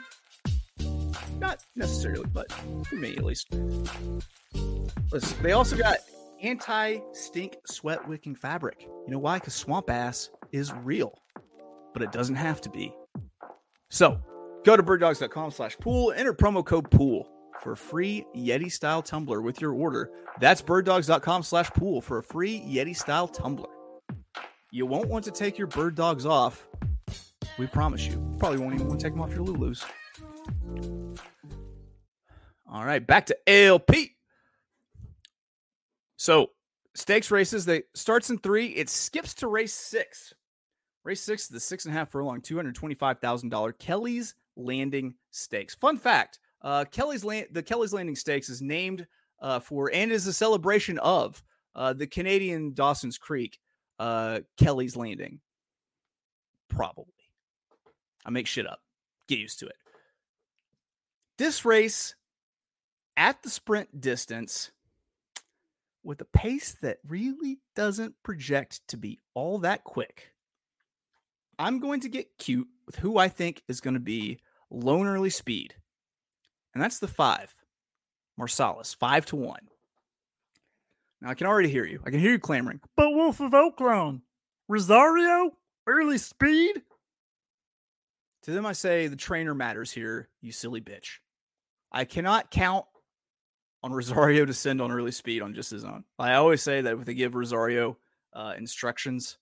Not 1.39 1.63
necessarily, 1.75 2.27
but 2.31 2.51
for 2.51 2.95
me 2.97 3.17
at 3.17 3.25
least. 3.25 3.47
Listen, 5.11 5.41
they 5.41 5.53
also 5.53 5.75
got 5.75 5.97
anti-stink 6.41 7.57
sweat 7.65 8.07
wicking 8.07 8.35
fabric. 8.35 8.81
You 8.81 9.11
know 9.11 9.19
why? 9.19 9.37
Because 9.39 9.53
swamp 9.53 9.89
ass 9.89 10.29
is 10.51 10.73
real, 10.73 11.13
but 11.93 12.01
it 12.01 12.11
doesn't 12.11 12.35
have 12.35 12.61
to 12.61 12.69
be. 12.69 12.93
So 13.89 14.19
go 14.65 14.75
to 14.77 14.83
birddogs.com 14.83 15.51
slash 15.51 15.77
pool, 15.77 16.13
enter 16.15 16.33
promo 16.33 16.65
code 16.65 16.89
pool 16.91 17.29
for 17.61 17.73
a 17.73 17.77
free 17.77 18.25
Yeti 18.35 18.71
style 18.71 19.01
tumbler 19.01 19.41
with 19.41 19.59
your 19.61 19.73
order. 19.73 20.09
That's 20.39 20.61
birddogs.com 20.61 21.43
slash 21.43 21.69
pool 21.71 22.01
for 22.01 22.19
a 22.19 22.23
free 22.23 22.59
Yeti 22.61 22.95
style 22.95 23.27
tumbler. 23.27 23.69
You 24.71 24.85
won't 24.85 25.09
want 25.09 25.25
to 25.25 25.31
take 25.31 25.57
your 25.57 25.67
bird 25.67 25.95
dogs 25.95 26.25
off. 26.25 26.67
We 27.57 27.67
promise 27.67 28.05
you. 28.05 28.35
Probably 28.37 28.59
won't 28.59 28.75
even 28.75 28.87
want 28.87 28.99
to 28.99 29.03
take 29.03 29.13
them 29.13 29.21
off 29.21 29.31
your 29.31 29.45
Lulus. 29.45 29.83
All 32.71 32.85
right, 32.85 33.05
back 33.05 33.25
to 33.27 33.37
ALP. 33.47 33.89
So 36.29 36.51
stakes 36.93 37.31
races, 37.31 37.65
they 37.65 37.81
starts 37.95 38.29
in 38.29 38.37
three, 38.37 38.67
it 38.67 38.87
skips 38.87 39.33
to 39.33 39.47
race 39.47 39.73
six. 39.73 40.31
Race 41.03 41.21
six 41.21 41.45
is 41.45 41.47
the 41.47 41.59
six 41.59 41.85
and 41.85 41.95
a 41.95 41.97
half 41.97 42.11
furlong, 42.11 42.39
two 42.39 42.55
hundred 42.55 42.75
twenty-five 42.75 43.17
thousand 43.17 43.49
dollar 43.49 43.71
Kelly's 43.71 44.35
Landing 44.55 45.15
Stakes. 45.31 45.73
Fun 45.73 45.97
fact: 45.97 46.37
uh, 46.61 46.85
Kelly's 46.91 47.25
Land, 47.25 47.47
the 47.49 47.63
Kelly's 47.63 47.93
Landing 47.93 48.15
Stakes 48.15 48.47
is 48.47 48.61
named 48.61 49.07
uh, 49.41 49.59
for 49.59 49.89
and 49.91 50.11
is 50.11 50.27
a 50.27 50.33
celebration 50.33 50.99
of 50.99 51.41
uh, 51.73 51.93
the 51.93 52.05
Canadian 52.05 52.75
Dawson's 52.75 53.17
Creek 53.17 53.57
uh, 53.97 54.41
Kelly's 54.55 54.95
Landing. 54.95 55.39
Probably, 56.67 57.25
I 58.23 58.29
make 58.29 58.45
shit 58.45 58.67
up. 58.67 58.81
Get 59.27 59.39
used 59.39 59.57
to 59.61 59.65
it. 59.65 59.77
This 61.39 61.65
race 61.65 62.13
at 63.17 63.41
the 63.41 63.49
sprint 63.49 63.99
distance 63.99 64.69
with 66.09 66.21
a 66.21 66.25
pace 66.25 66.75
that 66.81 66.97
really 67.07 67.59
doesn't 67.75 68.15
project 68.23 68.81
to 68.87 68.97
be 68.97 69.19
all 69.35 69.59
that 69.59 69.83
quick. 69.83 70.33
I'm 71.59 71.79
going 71.79 71.99
to 71.99 72.09
get 72.09 72.39
cute 72.39 72.67
with 72.87 72.95
who 72.95 73.19
I 73.19 73.27
think 73.27 73.61
is 73.67 73.79
going 73.79 73.93
to 73.93 73.99
be 73.99 74.39
lone 74.71 75.05
early 75.05 75.29
speed. 75.29 75.75
And 76.73 76.81
that's 76.81 76.97
the 76.97 77.07
five. 77.07 77.55
Marsalis, 78.39 78.95
five 78.95 79.27
to 79.27 79.35
one. 79.35 79.67
Now 81.21 81.29
I 81.29 81.35
can 81.35 81.45
already 81.45 81.69
hear 81.69 81.85
you. 81.85 82.01
I 82.03 82.09
can 82.09 82.19
hear 82.19 82.31
you 82.31 82.39
clamoring. 82.39 82.81
But 82.97 83.11
Wolf 83.11 83.39
of 83.39 83.51
Oaklawn, 83.51 84.21
Rosario, 84.67 85.51
early 85.85 86.17
speed. 86.17 86.81
To 88.43 88.51
them, 88.51 88.65
I 88.65 88.73
say 88.73 89.05
the 89.05 89.15
trainer 89.15 89.53
matters 89.53 89.91
here, 89.91 90.27
you 90.41 90.53
silly 90.53 90.81
bitch. 90.81 91.19
I 91.91 92.05
cannot 92.05 92.49
count 92.49 92.85
on 93.83 93.91
Rosario 93.91 94.45
to 94.45 94.53
send 94.53 94.81
on 94.81 94.91
early 94.91 95.11
speed 95.11 95.41
on 95.41 95.53
just 95.53 95.71
his 95.71 95.85
own. 95.85 96.03
I 96.17 96.33
always 96.33 96.61
say 96.61 96.81
that 96.81 96.93
if 96.93 97.05
they 97.05 97.13
give 97.13 97.35
Rosario 97.35 97.97
uh, 98.33 98.53
instructions, 98.57 99.37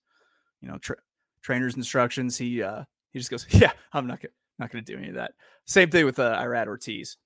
you 0.60 0.68
know, 0.68 0.78
tra- 0.78 0.96
trainer's 1.42 1.76
instructions, 1.76 2.36
he 2.36 2.62
uh, 2.62 2.84
he 3.12 3.18
just 3.18 3.30
goes, 3.30 3.46
"Yeah, 3.50 3.72
I'm 3.92 4.06
not 4.06 4.20
gonna 4.20 4.32
not 4.58 4.70
gonna 4.70 4.82
do 4.82 4.96
any 4.96 5.08
of 5.08 5.14
that." 5.14 5.32
Same 5.66 5.90
thing 5.90 6.04
with 6.04 6.18
uh, 6.18 6.38
Irad 6.40 6.66
Ortiz, 6.66 7.16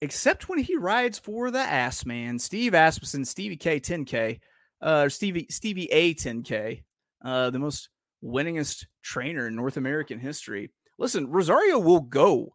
except 0.00 0.48
when 0.48 0.58
he 0.58 0.76
rides 0.76 1.18
for 1.18 1.50
the 1.50 1.58
ass 1.58 2.04
man, 2.04 2.38
Steve 2.38 2.74
Asmussen, 2.74 3.24
Stevie 3.24 3.56
K 3.56 3.80
10K, 3.80 4.40
uh, 4.80 5.08
Stevie 5.08 5.46
Stevie 5.50 5.90
A 5.90 6.14
10K, 6.14 6.82
uh, 7.24 7.50
the 7.50 7.58
most 7.58 7.90
winningest 8.24 8.86
trainer 9.02 9.46
in 9.46 9.54
North 9.54 9.76
American 9.76 10.18
history. 10.18 10.70
Listen, 10.98 11.28
Rosario 11.30 11.78
will 11.78 12.00
go 12.00 12.54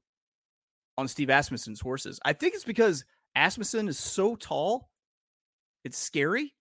on 0.97 1.07
Steve 1.07 1.29
Asmussen's 1.29 1.79
horses. 1.79 2.19
I 2.25 2.33
think 2.33 2.55
it's 2.55 2.65
because 2.65 3.05
Asmussen 3.35 3.87
is 3.87 3.97
so 3.97 4.35
tall, 4.35 4.89
it's 5.83 5.97
scary, 5.97 6.53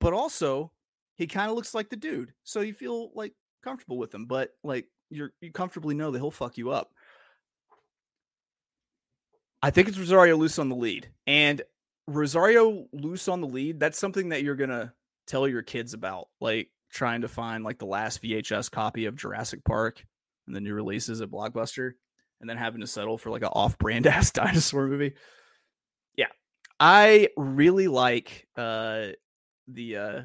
but 0.00 0.12
also 0.12 0.72
he 1.16 1.26
kind 1.26 1.50
of 1.50 1.56
looks 1.56 1.74
like 1.74 1.90
the 1.90 1.96
dude. 1.96 2.32
So 2.44 2.60
you 2.60 2.72
feel 2.72 3.10
like 3.14 3.34
comfortable 3.62 3.98
with 3.98 4.14
him, 4.14 4.26
but 4.26 4.50
like 4.62 4.86
you're 5.10 5.32
you 5.40 5.52
comfortably 5.52 5.94
know 5.94 6.10
that 6.10 6.18
he'll 6.18 6.30
fuck 6.30 6.56
you 6.56 6.70
up. 6.70 6.90
I 9.62 9.70
think 9.70 9.88
it's 9.88 9.98
Rosario 9.98 10.36
loose 10.36 10.58
on 10.58 10.68
the 10.68 10.76
lead. 10.76 11.10
And 11.26 11.62
Rosario 12.06 12.86
loose 12.92 13.28
on 13.28 13.40
the 13.40 13.46
lead, 13.46 13.78
that's 13.78 13.98
something 13.98 14.30
that 14.30 14.42
you're 14.42 14.56
gonna 14.56 14.94
tell 15.26 15.46
your 15.46 15.62
kids 15.62 15.94
about. 15.94 16.28
Like 16.40 16.70
trying 16.90 17.20
to 17.20 17.28
find 17.28 17.64
like 17.64 17.78
the 17.78 17.86
last 17.86 18.22
VHS 18.22 18.70
copy 18.70 19.06
of 19.06 19.16
Jurassic 19.16 19.64
Park 19.64 20.04
and 20.46 20.56
the 20.56 20.60
new 20.60 20.74
releases 20.74 21.20
at 21.20 21.30
Blockbuster, 21.30 21.92
and 22.40 22.48
then 22.48 22.56
having 22.56 22.80
to 22.80 22.86
settle 22.86 23.18
for 23.18 23.30
like 23.30 23.42
an 23.42 23.48
off-brand 23.52 24.06
ass 24.08 24.30
dinosaur 24.30 24.86
movie. 24.86 25.14
I 26.80 27.28
really 27.36 27.86
like 27.88 28.48
uh 28.56 29.08
the 29.68 29.96
uh 29.96 30.22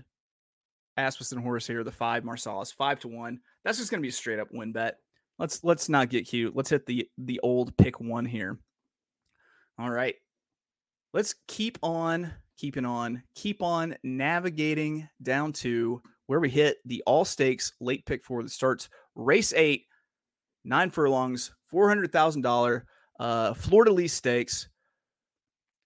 Asmussen 0.98 1.42
horse 1.42 1.68
here, 1.68 1.84
the 1.84 1.92
five 1.92 2.24
Marsalis, 2.24 2.74
five 2.74 3.00
to 3.02 3.10
one. 3.10 3.42
That's 3.64 3.78
just 3.78 3.92
gonna 3.92 4.02
be 4.02 4.08
a 4.08 4.14
straight 4.14 4.40
up 4.40 4.48
win 4.52 4.72
bet. 4.72 4.98
Let's 5.38 5.64
let's 5.64 5.90
not 5.90 6.10
get 6.10 6.28
cute. 6.28 6.56
Let's 6.56 6.70
hit 6.70 6.86
the 6.86 7.10
the 7.18 7.42
old 7.42 7.76
pick 7.78 8.00
one 8.00 8.26
here. 8.26 8.58
All 9.78 9.90
right. 9.90 10.16
Let's 11.14 11.36
keep 11.48 11.78
on 11.84 12.34
keeping 12.58 12.86
on, 12.86 13.22
keep 13.36 13.62
on 13.62 13.96
navigating 14.04 15.08
down 15.22 15.52
to 15.52 16.02
where 16.28 16.40
we 16.40 16.50
hit 16.50 16.78
the 16.86 17.04
all 17.06 17.26
stakes 17.26 17.74
late 17.82 18.06
pick 18.06 18.24
four 18.24 18.42
that 18.42 18.50
starts 18.50 18.90
race 19.16 19.54
eight, 19.54 19.86
nine 20.64 20.90
furlongs, 20.90 21.52
four 21.66 21.90
hundred 21.90 22.12
thousand 22.12 22.46
uh 22.46 23.54
Fleur 23.54 23.84
de 23.84 23.92
Lis 23.92 24.14
stakes. 24.14 24.70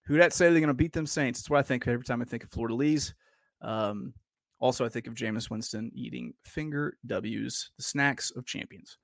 Who 0.10 0.18
that 0.18 0.34
say 0.34 0.50
they're 0.50 0.60
gonna 0.60 0.74
beat 0.74 0.92
them 0.92 1.06
Saints? 1.06 1.40
That's 1.40 1.52
what 1.52 1.60
I 1.60 1.62
think 1.62 1.88
every 1.88 2.04
time 2.04 2.20
I 2.20 2.26
think 2.26 2.44
of 2.44 2.50
Fleur 2.50 2.70
de 2.70 2.74
Lis. 2.74 3.14
Um, 3.62 4.12
also, 4.58 4.84
I 4.84 4.90
think 4.90 5.06
of 5.06 5.14
Jameis 5.14 5.52
Winston 5.52 5.92
eating 5.94 6.34
finger 6.44 6.98
W's, 7.06 7.70
the 7.78 7.84
snacks 7.84 8.32
of 8.32 8.44
champions. 8.48 8.98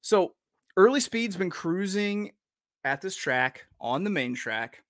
So 0.00 0.34
early 0.76 0.98
speed's 0.98 1.36
been 1.36 1.48
cruising 1.48 2.32
at 2.82 3.00
this 3.00 3.14
track 3.14 3.66
on 3.80 4.02
the 4.02 4.10
main 4.10 4.34
track. 4.34 4.82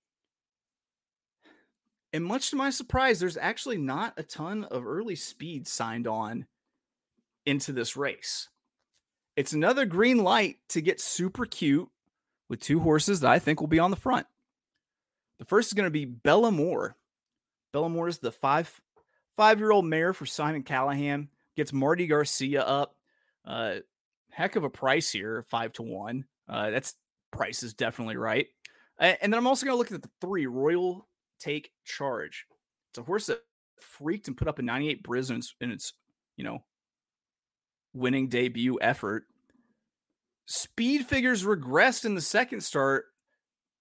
And 2.15 2.25
much 2.25 2.49
to 2.49 2.57
my 2.57 2.71
surprise, 2.71 3.21
there's 3.21 3.37
actually 3.37 3.77
not 3.77 4.15
a 4.17 4.23
ton 4.23 4.65
of 4.65 4.87
early 4.87 5.17
speed 5.17 5.69
signed 5.69 6.07
on 6.07 6.47
into 7.45 7.73
this 7.73 7.95
race. 7.95 8.49
It's 9.37 9.53
another 9.53 9.85
green 9.85 10.17
light 10.17 10.57
to 10.71 10.81
get 10.81 10.99
super 10.99 11.45
cute 11.45 11.91
with 12.49 12.61
two 12.61 12.81
horses 12.81 13.21
that 13.21 13.31
I 13.31 13.39
think 13.39 13.61
will 13.61 13.69
be 13.69 13.79
on 13.79 13.91
the 13.91 13.97
front. 13.97 14.27
The 15.43 15.47
first 15.47 15.71
is 15.71 15.73
going 15.73 15.89
to 15.89 15.91
be 15.91 16.05
Bella 16.05 16.53
Moore. 16.53 16.95
Bella 17.73 17.89
Moore 17.89 18.07
is 18.07 18.19
the 18.19 18.31
five 18.31 18.81
five 19.37 19.59
year 19.59 19.73
old 19.73 19.85
mare 19.85 20.13
for 20.13 20.25
Simon 20.25 20.63
Callaghan. 20.63 21.31
Gets 21.57 21.73
Marty 21.73 22.07
Garcia 22.07 22.63
up. 22.63 22.95
Uh, 23.45 23.79
heck 24.31 24.55
of 24.55 24.63
a 24.63 24.71
price 24.71 25.11
here, 25.11 25.45
five 25.51 25.73
to 25.73 25.83
one. 25.83 26.27
Uh, 26.49 26.71
that's 26.71 26.95
price 27.33 27.65
is 27.65 27.75
definitely 27.75 28.17
right. 28.17 28.47
And, 29.01 29.17
then 29.21 29.35
I'm 29.35 29.49
also 29.49 29.67
going 29.67 29.75
to 29.75 29.79
look 29.79 29.91
at 29.91 30.01
the 30.01 30.11
three 30.21 30.47
Royal 30.47 31.09
Take 31.41 31.73
Charge. 31.85 32.47
It's 32.91 32.99
a 32.99 33.03
horse 33.03 33.27
that 33.27 33.41
freaked 33.81 34.29
and 34.29 34.37
put 34.37 34.47
up 34.47 34.61
a 34.61 34.63
98 34.63 35.03
Briz 35.03 35.29
in 35.61 35.73
its 35.73 35.93
you 36.37 36.45
know, 36.45 36.63
winning 37.93 38.29
debut 38.29 38.79
effort. 38.81 39.25
Speed 40.47 41.07
figures 41.07 41.43
regressed 41.43 42.05
in 42.05 42.15
the 42.15 42.21
second 42.21 42.61
start. 42.61 43.07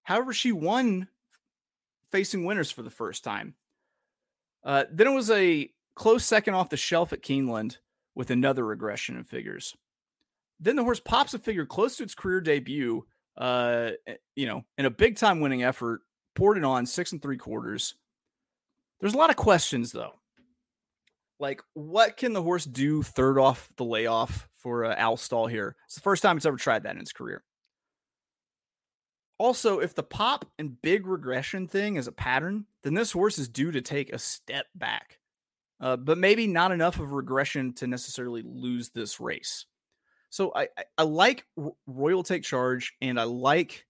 However, 0.02 0.32
she 0.32 0.50
won 0.50 1.06
facing 2.12 2.44
winners 2.44 2.70
for 2.70 2.82
the 2.82 2.90
first 2.90 3.24
time. 3.24 3.54
Uh, 4.62 4.84
then 4.92 5.08
it 5.08 5.14
was 5.14 5.30
a 5.30 5.70
close 5.94 6.24
second 6.24 6.54
off 6.54 6.70
the 6.70 6.76
shelf 6.76 7.12
at 7.12 7.22
Keeneland 7.22 7.78
with 8.14 8.30
another 8.30 8.64
regression 8.64 9.16
in 9.16 9.24
figures. 9.24 9.74
Then 10.60 10.76
the 10.76 10.84
horse 10.84 11.00
pops 11.00 11.34
a 11.34 11.38
figure 11.38 11.66
close 11.66 11.96
to 11.96 12.04
its 12.04 12.14
career 12.14 12.40
debut, 12.40 13.04
uh, 13.36 13.90
you 14.36 14.46
know, 14.46 14.64
in 14.78 14.84
a 14.84 14.90
big 14.90 15.16
time 15.16 15.40
winning 15.40 15.64
effort, 15.64 16.02
poured 16.34 16.58
it 16.58 16.64
on 16.64 16.86
six 16.86 17.12
and 17.12 17.20
three 17.20 17.38
quarters. 17.38 17.94
There's 19.00 19.14
a 19.14 19.18
lot 19.18 19.30
of 19.30 19.36
questions 19.36 19.90
though. 19.90 20.14
Like, 21.40 21.60
what 21.74 22.16
can 22.16 22.34
the 22.34 22.42
horse 22.42 22.64
do 22.64 23.02
third 23.02 23.36
off 23.36 23.68
the 23.76 23.84
layoff 23.84 24.48
for 24.58 24.84
uh, 24.84 24.94
Al 24.94 25.16
Stall 25.16 25.48
here? 25.48 25.74
It's 25.86 25.96
the 25.96 26.00
first 26.00 26.22
time 26.22 26.36
it's 26.36 26.46
ever 26.46 26.56
tried 26.56 26.84
that 26.84 26.94
in 26.94 27.00
its 27.00 27.12
career. 27.12 27.42
Also, 29.42 29.80
if 29.80 29.92
the 29.92 30.04
pop 30.04 30.44
and 30.56 30.80
big 30.82 31.04
regression 31.04 31.66
thing 31.66 31.96
is 31.96 32.06
a 32.06 32.12
pattern, 32.12 32.64
then 32.84 32.94
this 32.94 33.10
horse 33.10 33.38
is 33.38 33.48
due 33.48 33.72
to 33.72 33.80
take 33.80 34.12
a 34.12 34.18
step 34.18 34.66
back, 34.72 35.18
uh, 35.80 35.96
but 35.96 36.16
maybe 36.16 36.46
not 36.46 36.70
enough 36.70 37.00
of 37.00 37.10
regression 37.10 37.72
to 37.72 37.88
necessarily 37.88 38.44
lose 38.46 38.90
this 38.90 39.18
race. 39.18 39.66
So 40.30 40.52
I, 40.54 40.68
I, 40.78 40.84
I 40.96 41.02
like 41.02 41.44
Royal 41.88 42.22
Take 42.22 42.44
Charge 42.44 42.94
and 43.02 43.18
I 43.18 43.24
like 43.24 43.84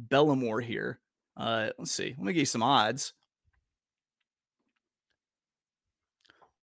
Bellamore 0.00 0.62
here. 0.62 1.00
Uh, 1.36 1.70
let's 1.78 1.90
see. 1.90 2.14
Let 2.16 2.24
me 2.24 2.32
give 2.32 2.40
you 2.42 2.46
some 2.46 2.62
odds. 2.62 3.12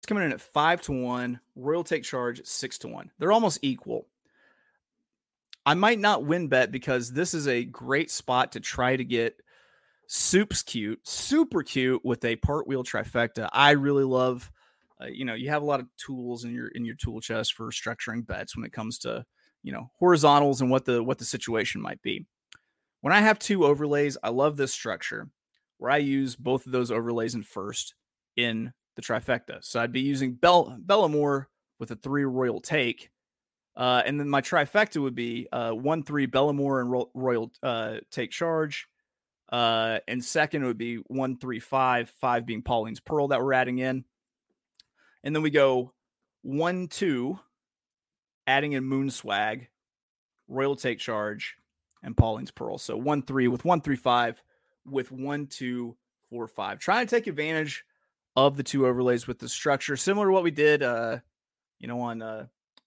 It's 0.00 0.07
coming 0.07 0.25
in 0.25 0.33
at 0.33 0.40
five 0.40 0.83
to 0.83 0.93
one. 0.93 1.38
Royal 1.55 1.85
Take 1.85 2.02
Charge 2.02 2.45
six 2.45 2.76
to 2.79 2.88
one. 2.88 3.12
They're 3.21 3.31
almost 3.31 3.61
equal. 3.62 4.09
I 5.67 5.75
might 5.75 5.99
not 5.99 6.25
win 6.25 6.49
bet 6.49 6.73
because 6.73 7.12
this 7.12 7.35
is 7.35 7.47
a 7.47 7.64
great 7.64 8.11
spot 8.11 8.52
to 8.52 8.61
try 8.61 8.97
to 8.97 9.05
get 9.05 9.40
Soup's 10.07 10.62
cute, 10.62 11.07
super 11.07 11.62
cute 11.62 12.05
with 12.05 12.25
a 12.25 12.37
part 12.37 12.67
wheel 12.67 12.83
trifecta. 12.83 13.49
I 13.52 13.73
really 13.73 14.05
love. 14.05 14.50
Uh, 15.00 15.07
you 15.07 15.25
know, 15.25 15.35
you 15.35 15.50
have 15.50 15.62
a 15.62 15.67
lot 15.67 15.81
of 15.81 15.87
tools 15.97 16.45
in 16.45 16.52
your 16.52 16.69
in 16.69 16.85
your 16.85 16.97
tool 16.97 17.21
chest 17.21 17.55
for 17.55 17.71
structuring 17.71 18.26
bets 18.26 18.57
when 18.57 18.64
it 18.64 18.73
comes 18.73 18.99
to 18.99 19.25
you 19.62 19.73
know 19.73 19.90
horizontals 19.99 20.61
and 20.61 20.71
what 20.71 20.85
the 20.85 21.02
what 21.02 21.19
the 21.19 21.25
situation 21.25 21.81
might 21.81 22.02
be. 22.02 22.26
When 23.02 23.12
I 23.12 23.21
have 23.21 23.38
two 23.38 23.64
overlays, 23.64 24.19
I 24.23 24.31
love 24.31 24.57
this 24.57 24.73
structure 24.73 25.29
where 25.79 25.90
I 25.90 25.99
use 25.99 26.37
both 26.37 26.67
of 26.67 26.73
those 26.73 26.90
overlays 26.90 27.35
in 27.35 27.43
first 27.43 27.95
in 28.37 28.73
the 28.97 29.02
trifecta. 29.02 29.59
So 29.62 29.81
I'd 29.81 29.93
be 29.93 30.00
using 30.00 30.35
Bell 30.35 30.76
Bellamore 30.85 31.47
with 31.79 31.90
a 31.90 31.97
three 31.97 32.25
royal 32.25 32.61
take. 32.61 33.11
Uh, 33.76 34.02
and 34.04 34.18
then 34.18 34.28
my 34.28 34.40
trifecta 34.40 35.00
would 35.00 35.14
be 35.14 35.48
uh, 35.52 35.70
one 35.70 36.02
three 36.02 36.26
Bellamore 36.26 36.80
and 36.80 36.90
Ro- 36.90 37.10
Royal 37.14 37.52
uh, 37.62 37.98
take 38.10 38.30
charge, 38.30 38.88
uh, 39.50 40.00
and 40.08 40.24
second 40.24 40.64
would 40.64 40.76
be 40.76 40.96
one 41.06 41.36
three 41.38 41.60
five 41.60 42.10
five 42.20 42.44
being 42.44 42.62
Pauline's 42.62 43.00
Pearl 43.00 43.28
that 43.28 43.40
we're 43.42 43.52
adding 43.52 43.78
in, 43.78 44.04
and 45.22 45.34
then 45.34 45.42
we 45.42 45.50
go 45.50 45.92
one 46.42 46.88
two, 46.88 47.38
adding 48.46 48.72
in 48.72 48.84
Moon 48.84 49.08
Swag, 49.08 49.68
Royal 50.48 50.76
take 50.76 50.98
charge, 50.98 51.56
and 52.02 52.16
Pauline's 52.16 52.50
Pearl. 52.50 52.76
So 52.76 52.96
one 52.96 53.22
three 53.22 53.48
with 53.48 53.64
one 53.64 53.80
three 53.80 53.96
five 53.96 54.42
with 54.84 55.12
one 55.12 55.46
two 55.46 55.96
four 56.28 56.48
five. 56.48 56.80
Trying 56.80 57.06
to 57.06 57.16
take 57.16 57.28
advantage 57.28 57.84
of 58.36 58.56
the 58.56 58.62
two 58.62 58.86
overlays 58.86 59.26
with 59.26 59.38
the 59.38 59.48
structure, 59.48 59.96
similar 59.96 60.26
to 60.26 60.32
what 60.32 60.42
we 60.42 60.50
did, 60.50 60.82
uh, 60.82 61.18
you 61.78 61.88
know, 61.88 62.00
on 62.00 62.20
uh, 62.20 62.46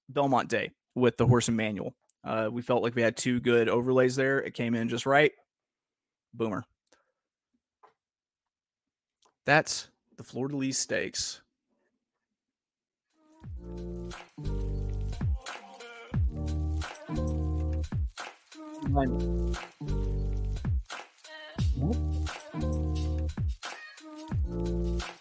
Belmont 0.09 0.49
Day 0.49 0.71
with 0.95 1.17
the 1.17 1.25
horse 1.25 1.47
and 1.47 1.57
manual. 1.57 1.93
Uh, 2.23 2.49
we 2.51 2.61
felt 2.61 2.83
like 2.83 2.95
we 2.95 3.01
had 3.01 3.17
two 3.17 3.39
good 3.39 3.67
overlays 3.67 4.15
there. 4.15 4.39
It 4.39 4.53
came 4.53 4.75
in 4.75 4.89
just 4.89 5.05
right. 5.05 5.31
Boomer. 6.33 6.63
That's 9.45 9.89
the 10.15 10.23
de 10.23 10.55
Lis 10.55 10.77
Stakes. 10.77 11.41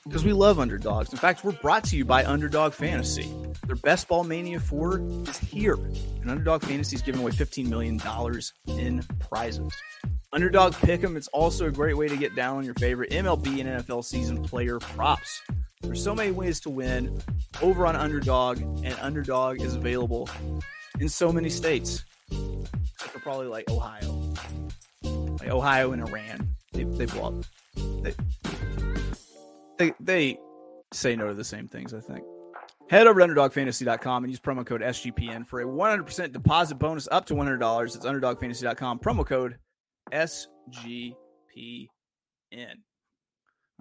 Because 0.04 0.24
we 0.24 0.32
love 0.32 0.58
underdogs. 0.58 1.12
In 1.12 1.18
fact, 1.18 1.42
we're 1.42 1.52
brought 1.52 1.84
to 1.84 1.96
you 1.96 2.04
by 2.04 2.24
Underdog 2.24 2.74
Fantasy. 2.74 3.41
Best 3.76 4.08
Ball 4.08 4.24
Mania 4.24 4.60
4 4.60 5.00
is 5.28 5.38
here. 5.38 5.74
And 5.74 6.30
Underdog 6.30 6.62
Fantasy 6.62 6.96
is 6.96 7.02
giving 7.02 7.20
away 7.20 7.32
$15 7.32 7.68
million 7.68 8.00
in 8.66 9.02
prizes. 9.18 9.72
Underdog 10.32 10.72
Pick'em, 10.74 11.16
it's 11.16 11.28
also 11.28 11.66
a 11.66 11.70
great 11.70 11.96
way 11.96 12.08
to 12.08 12.16
get 12.16 12.34
down 12.34 12.56
on 12.56 12.64
your 12.64 12.74
favorite 12.74 13.10
MLB 13.10 13.60
and 13.60 13.84
NFL 13.84 14.04
season 14.04 14.42
player 14.42 14.78
props. 14.78 15.42
There's 15.82 16.02
so 16.02 16.14
many 16.14 16.30
ways 16.30 16.60
to 16.60 16.70
win 16.70 17.20
over 17.60 17.86
on 17.86 17.96
Underdog, 17.96 18.60
and 18.60 18.96
Underdog 19.00 19.60
is 19.60 19.74
available 19.74 20.28
in 21.00 21.08
so 21.08 21.32
many 21.32 21.50
states. 21.50 22.04
For 22.30 23.18
probably 23.18 23.48
like 23.48 23.68
Ohio. 23.70 24.32
Like 25.02 25.50
Ohio 25.50 25.92
and 25.92 26.08
Iran. 26.08 26.48
They, 26.72 26.84
they 26.84 27.04
blow 27.04 27.28
up. 27.28 27.34
They, 28.02 28.14
they, 29.78 29.92
they 30.00 30.38
say 30.92 31.16
no 31.16 31.28
to 31.28 31.34
the 31.34 31.44
same 31.44 31.68
things, 31.68 31.92
I 31.92 32.00
think. 32.00 32.24
Head 32.92 33.06
over 33.06 33.20
to 33.20 33.26
UnderdogFantasy.com 33.26 34.24
and 34.24 34.30
use 34.30 34.38
promo 34.38 34.66
code 34.66 34.82
SGPN 34.82 35.46
for 35.46 35.62
a 35.62 35.64
100% 35.64 36.30
deposit 36.30 36.74
bonus 36.74 37.08
up 37.10 37.24
to 37.24 37.32
$100. 37.32 37.84
It's 37.86 37.96
UnderdogFantasy.com, 38.04 38.98
promo 38.98 39.24
code 39.24 39.56
SGPN. 40.12 41.16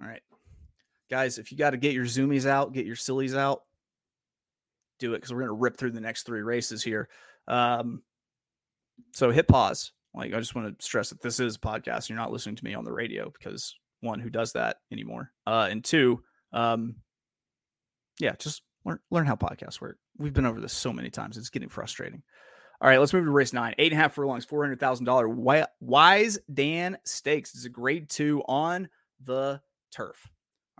All 0.00 0.08
right. 0.08 0.22
Guys, 1.10 1.36
if 1.36 1.52
you 1.52 1.58
got 1.58 1.70
to 1.70 1.76
get 1.76 1.92
your 1.92 2.06
zoomies 2.06 2.46
out, 2.46 2.72
get 2.72 2.86
your 2.86 2.96
sillies 2.96 3.36
out, 3.36 3.64
do 4.98 5.12
it 5.12 5.18
because 5.18 5.30
we're 5.30 5.40
going 5.40 5.48
to 5.48 5.60
rip 5.60 5.76
through 5.76 5.90
the 5.90 6.00
next 6.00 6.22
three 6.22 6.40
races 6.40 6.82
here. 6.82 7.10
Um, 7.46 8.00
so 9.12 9.30
hit 9.30 9.46
pause. 9.46 9.92
Like, 10.14 10.32
I 10.32 10.38
just 10.38 10.54
want 10.54 10.78
to 10.78 10.82
stress 10.82 11.10
that 11.10 11.20
this 11.20 11.38
is 11.38 11.56
a 11.56 11.58
podcast. 11.58 12.08
You're 12.08 12.16
not 12.16 12.32
listening 12.32 12.56
to 12.56 12.64
me 12.64 12.72
on 12.72 12.84
the 12.84 12.92
radio 12.94 13.30
because 13.30 13.76
one, 14.00 14.20
who 14.20 14.30
does 14.30 14.54
that 14.54 14.78
anymore? 14.90 15.32
Uh, 15.46 15.68
and 15.70 15.84
two, 15.84 16.22
um, 16.54 16.94
yeah, 18.18 18.32
just 18.38 18.62
learn, 18.84 18.98
learn 19.10 19.26
how 19.26 19.36
podcasts 19.36 19.80
work. 19.80 19.98
We've 20.18 20.32
been 20.32 20.46
over 20.46 20.60
this 20.60 20.72
so 20.72 20.92
many 20.92 21.10
times. 21.10 21.36
It's 21.36 21.50
getting 21.50 21.68
frustrating. 21.68 22.22
All 22.80 22.88
right, 22.88 22.98
let's 22.98 23.12
move 23.12 23.24
to 23.24 23.30
race 23.30 23.52
nine. 23.52 23.74
Eight 23.78 23.92
and 23.92 24.00
a 24.00 24.02
half 24.02 24.14
furlongs, 24.14 24.44
four 24.44 24.62
hundred 24.62 24.80
thousand 24.80 25.06
dollar 25.06 25.28
Wise 25.80 26.38
Dan 26.52 26.98
Stakes. 27.04 27.54
It's 27.54 27.64
a 27.64 27.68
grade 27.68 28.10
two 28.10 28.42
on 28.48 28.88
the 29.22 29.60
turf. 29.92 30.28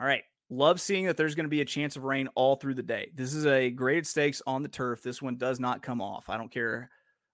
All 0.01 0.07
right, 0.07 0.25
love 0.51 0.81
seeing 0.81 1.07
that 1.07 1.17
there's 1.17 1.37
going 1.37 1.45
to 1.45 1.51
be 1.51 1.61
a 1.61 1.65
chance 1.65 1.95
of 1.95 2.03
rain 2.03 2.29
all 2.35 2.57
through 2.57 2.75
the 2.75 2.83
day. 2.83 3.13
This 3.15 3.35
is 3.35 3.47
a 3.47 3.71
graded 3.71 4.07
stakes 4.07 4.43
on 4.47 4.63
the 4.63 4.69
turf. 4.69 5.03
This 5.03 5.23
one 5.23 5.37
does 5.37 5.61
not 5.61 5.83
come 5.83 6.01
off. 6.01 6.29
I 6.29 6.37
don't 6.37 6.51
care 6.53 6.91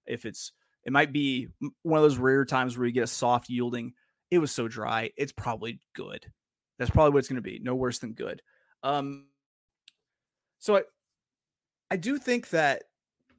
if 0.06 0.26
it's. 0.26 0.52
It 0.84 0.92
might 0.92 1.12
be 1.12 1.48
one 1.82 1.98
of 1.98 2.02
those 2.02 2.18
rare 2.18 2.44
times 2.44 2.76
where 2.76 2.86
you 2.86 2.92
get 2.92 3.04
a 3.04 3.08
soft 3.08 3.48
yielding. 3.48 3.94
It 4.30 4.38
was 4.38 4.52
so 4.52 4.68
dry. 4.68 5.10
It's 5.16 5.32
probably 5.32 5.80
good. 5.94 6.26
That's 6.78 6.90
probably 6.90 7.12
what 7.12 7.20
it's 7.20 7.28
going 7.28 7.36
to 7.36 7.42
be. 7.42 7.58
No 7.62 7.74
worse 7.74 7.98
than 7.98 8.12
good. 8.12 8.42
Um, 8.82 9.26
so 10.58 10.76
I, 10.76 10.82
I 11.90 11.96
do 11.96 12.18
think 12.18 12.50
that 12.50 12.84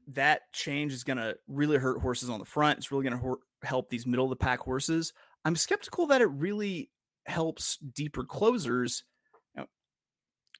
that 0.07 0.51
change 0.53 0.93
is 0.93 1.03
going 1.03 1.17
to 1.17 1.37
really 1.47 1.77
hurt 1.77 2.01
horses 2.01 2.29
on 2.29 2.39
the 2.39 2.45
front. 2.45 2.79
It's 2.79 2.91
really 2.91 3.07
going 3.07 3.19
to 3.19 3.39
help 3.63 3.89
these 3.89 4.07
middle 4.07 4.25
of 4.25 4.31
the 4.31 4.35
pack 4.35 4.59
horses. 4.59 5.13
I'm 5.45 5.55
skeptical 5.55 6.07
that 6.07 6.21
it 6.21 6.25
really 6.27 6.89
helps 7.25 7.77
deeper 7.77 8.23
closers. 8.23 9.03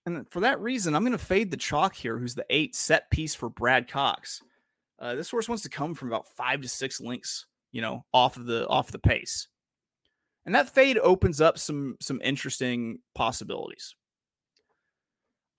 And 0.06 0.30
for 0.32 0.40
that 0.40 0.60
reason, 0.62 0.96
I'm 0.96 1.04
going 1.04 1.12
to 1.12 1.18
fade 1.18 1.52
the 1.52 1.58
chalk 1.58 1.94
here, 1.94 2.18
who's 2.18 2.34
the 2.34 2.46
eight 2.50 2.76
set 2.76 3.12
piece 3.12 3.36
for 3.36 3.50
Brad 3.50 3.88
Cox. 3.88 4.42
Uh, 4.98 5.16
this 5.16 5.30
horse 5.30 5.48
wants 5.48 5.64
to 5.64 5.70
come 5.70 5.94
from 5.94 6.08
about 6.08 6.28
five 6.28 6.62
to 6.62 6.70
six 6.70 7.00
links, 7.00 7.46
you 7.72 7.82
know, 7.82 8.06
off 8.14 8.38
of 8.38 8.46
the 8.46 8.68
off 8.68 8.92
the 8.92 9.00
pace, 9.00 9.48
and 10.46 10.56
that 10.56 10.74
fade 10.74 10.98
opens 10.98 11.42
up 11.42 11.60
some 11.60 11.96
some 12.02 12.20
interesting 12.24 13.00
possibilities. 13.14 13.96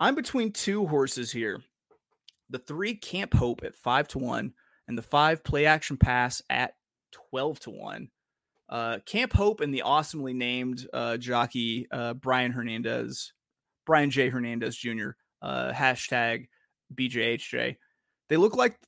I'm 0.01 0.15
between 0.15 0.53
two 0.53 0.87
horses 0.87 1.31
here. 1.31 1.63
The 2.49 2.59
three 2.59 2.95
Camp 2.95 3.35
Hope 3.35 3.63
at 3.63 3.75
five 3.75 4.09
to 4.09 4.19
one, 4.19 4.55
and 4.89 4.97
the 4.97 5.03
five 5.03 5.45
Play 5.45 5.67
Action 5.67 5.99
Pass 5.99 6.43
at 6.49 6.73
twelve 7.13 7.61
to 7.61 7.71
one. 7.71 8.09
Uh, 8.71 8.99
Camp 9.05 9.35
Hope 9.35 9.61
and 9.61 9.75
the 9.75 9.83
awesomely 9.83 10.33
named 10.33 10.89
uh, 10.95 11.19
jockey 11.19 11.87
uh, 11.93 12.15
Brian 12.15 12.51
Hernandez, 12.51 13.35
Brian 13.85 14.11
J 14.11 14.31
Hernandez 14.31 14.75
Jr. 14.75 15.11
Uh, 15.43 15.71
hashtag 15.71 16.49
BJHJ. 16.95 17.77
They 18.31 18.37
look 18.39 18.57
like 18.57 18.79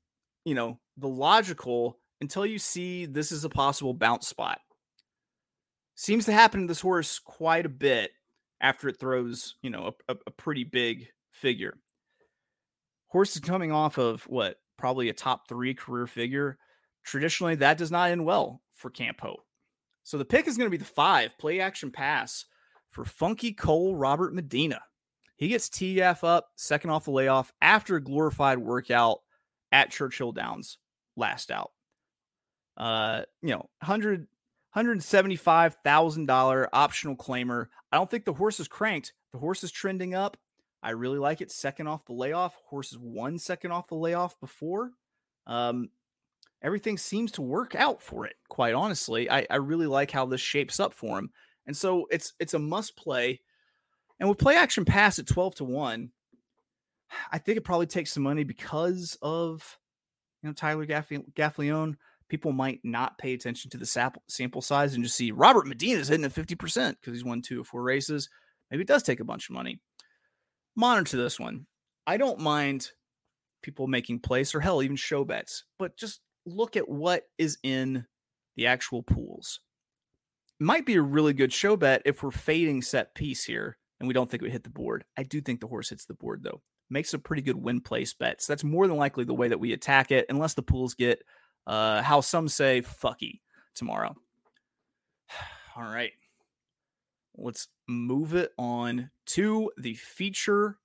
you 0.47 0.55
know 0.55 0.81
the 0.97 1.09
logical 1.09 1.99
until 2.23 2.47
you 2.47 2.59
see 2.59 3.05
this 3.05 3.33
is 3.33 3.45
a 3.45 3.51
possible 3.51 3.93
bounce 3.93 4.29
spot. 4.29 4.61
Seems 5.95 6.25
to 6.25 6.33
happen 6.33 6.63
to 6.63 6.67
this 6.67 6.81
horse 6.81 7.19
quite 7.19 7.67
a 7.67 7.69
bit 7.69 8.13
after 8.63 8.89
it 8.89 8.99
throws, 8.99 9.57
you 9.61 9.71
know, 9.71 9.97
a, 10.09 10.17
a 10.27 10.31
pretty 10.31 10.65
big 10.65 11.09
figure. 11.33 11.75
Horse 13.09 13.35
is 13.35 13.41
coming 13.41 13.73
off 13.73 13.99
of 13.99 14.23
what 14.23 14.57
probably 14.79 15.09
a 15.09 15.13
top 15.13 15.49
three 15.49 15.75
career 15.75 16.07
figure. 16.07 16.57
Traditionally, 17.05 17.57
that 17.57 17.77
does 17.77 17.91
not 17.91 18.11
end 18.11 18.25
well 18.25 18.63
for 18.73 18.89
Camp 18.89 19.21
Hope. 19.21 19.41
So 20.05 20.17
the 20.17 20.25
pick 20.25 20.47
is 20.47 20.57
going 20.57 20.69
to 20.69 20.77
be 20.77 20.83
the 20.83 20.85
five 20.85 21.37
play 21.39 21.61
action 21.61 21.91
pass 21.91 22.47
for 22.91 23.05
Funky 23.05 23.53
Cole 23.53 23.97
Robert 23.97 24.35
Medina. 24.35 24.81
He 25.37 25.49
gets 25.49 25.69
TF 25.69 26.23
up 26.25 26.49
second 26.57 26.91
off 26.91 27.05
the 27.05 27.11
layoff 27.11 27.53
after 27.61 27.97
a 27.97 28.03
glorified 28.03 28.59
workout 28.59 29.19
at 29.73 29.91
Churchill 29.91 30.33
Downs 30.33 30.79
last 31.17 31.51
out. 31.51 31.73
Uh, 32.77 33.23
you 33.43 33.51
know, 33.51 33.69
100 33.81 34.27
$175,000 34.77 36.69
optional 36.73 37.17
claimer. 37.17 37.67
I 37.91 37.97
don't 37.97 38.11
think 38.11 38.25
the 38.25 38.33
horse 38.33 38.61
is 38.61 38.69
cranked. 38.69 39.13
The 39.33 39.39
horse 39.39 39.63
is 39.65 39.71
trending 39.71 40.15
up. 40.15 40.37
I 40.83 40.91
really 40.91 41.19
like 41.19 41.41
it. 41.41 41.51
Second 41.51 41.87
off 41.87 42.07
the 42.07 42.13
layoff. 42.13 42.57
Horse 42.67 42.93
is 42.93 42.99
one 42.99 43.39
second 43.39 43.73
off 43.73 43.89
the 43.89 43.95
layoff 43.95 44.39
before. 44.41 44.91
Um, 45.47 45.91
everything 46.63 46.99
seems 46.99 47.33
to 47.33 47.43
work 47.43 47.75
out 47.75 48.03
for 48.03 48.27
it, 48.27 48.35
quite 48.49 48.75
honestly. 48.75 49.31
I, 49.31 49.47
I 49.49 49.57
really 49.57 49.87
like 49.87 50.11
how 50.11 50.27
this 50.27 50.41
shapes 50.41 50.81
up 50.81 50.93
for 50.93 51.19
him. 51.19 51.31
And 51.67 51.77
so 51.77 52.07
it's 52.11 52.33
it's 52.41 52.55
a 52.55 52.59
must 52.59 52.97
play. 52.97 53.41
And 54.19 54.29
with 54.29 54.39
play 54.39 54.57
action 54.57 54.85
pass 54.85 55.19
at 55.19 55.27
12 55.27 55.57
to 55.57 55.65
1, 55.65 56.11
I 57.31 57.39
think 57.39 57.59
it 57.59 57.65
probably 57.65 57.87
takes 57.87 58.13
some 58.13 58.23
money 58.23 58.45
because 58.45 59.17
of 59.23 59.79
you 60.43 60.49
know 60.49 60.55
Tyler 60.55 60.87
Gaff- 60.87 61.11
Gaffalione. 61.11 61.97
People 62.33 62.53
might 62.53 62.81
not 62.83 63.19
pay 63.19 63.35
attention 63.35 63.71
to 63.71 63.77
the 63.77 63.85
sample, 63.85 64.63
size 64.63 64.95
and 64.95 65.05
just 65.05 65.17
see 65.17 65.33
Robert 65.33 65.67
Medina's 65.67 66.09
hitting 66.09 66.25
at 66.25 66.33
50% 66.33 66.97
because 66.99 67.13
he's 67.13 67.23
won 67.23 67.43
two 67.43 67.61
or 67.61 67.65
four 67.65 67.83
races. 67.83 68.31
Maybe 68.71 68.85
it 68.85 68.89
does 68.89 69.03
take 69.03 69.21
a 69.21 69.25
bunch 69.25 69.51
of 69.51 69.55
money. 69.55 69.83
Monitor 70.75 71.19
this 71.19 71.39
one. 71.39 71.67
I 72.07 72.17
don't 72.17 72.41
mind 72.41 72.93
people 73.61 73.87
making 73.87 74.21
place 74.21 74.55
or 74.55 74.61
hell, 74.61 74.83
even 74.83 74.97
show 74.97 75.27
bets, 75.27 75.65
but 75.79 75.99
just 75.99 76.23
look 76.47 76.75
at 76.75 76.89
what 76.89 77.25
is 77.37 77.59
in 77.63 78.07
the 78.57 78.67
actual 78.67 79.03
pools. 79.03 79.61
Might 80.59 80.87
be 80.87 80.95
a 80.95 81.03
really 81.03 81.35
good 81.35 81.53
show 81.53 81.77
bet 81.77 82.01
if 82.07 82.23
we're 82.23 82.31
fading 82.31 82.81
set 82.81 83.15
piece 83.15 83.45
here 83.45 83.77
and 84.01 84.09
we 84.09 84.15
don't 84.15 84.31
think 84.31 84.43
we 84.43 84.51
hit 84.51 84.65
the 84.65 84.71
board. 84.71 85.05
I 85.19 85.23
do 85.23 85.43
think 85.43 85.61
the 85.61 85.67
horse 85.67 85.91
hits 85.91 86.07
the 86.07 86.15
board 86.15 86.43
though. 86.43 86.63
Makes 86.89 87.13
a 87.13 87.19
pretty 87.19 87.43
good 87.43 87.63
win 87.63 87.83
place 87.83 88.15
bets. 88.15 88.47
That's 88.47 88.65
more 88.65 88.89
than 88.89 88.97
likely 88.97 89.25
the 89.25 89.35
way 89.35 89.49
that 89.49 89.61
we 89.61 89.75
attack 89.75 90.11
it, 90.11 90.25
unless 90.31 90.55
the 90.55 90.63
pools 90.63 90.95
get 90.95 91.23
uh 91.67 92.03
how 92.03 92.21
some 92.21 92.49
say 92.49 92.83
fucky 92.83 93.41
tomorrow. 93.75 94.15
All 95.77 95.85
right. 95.85 96.13
Let's 97.37 97.69
move 97.89 98.35
it 98.35 98.53
on 98.59 99.11
to 99.27 99.71
the 99.79 99.95
feature 99.95 100.79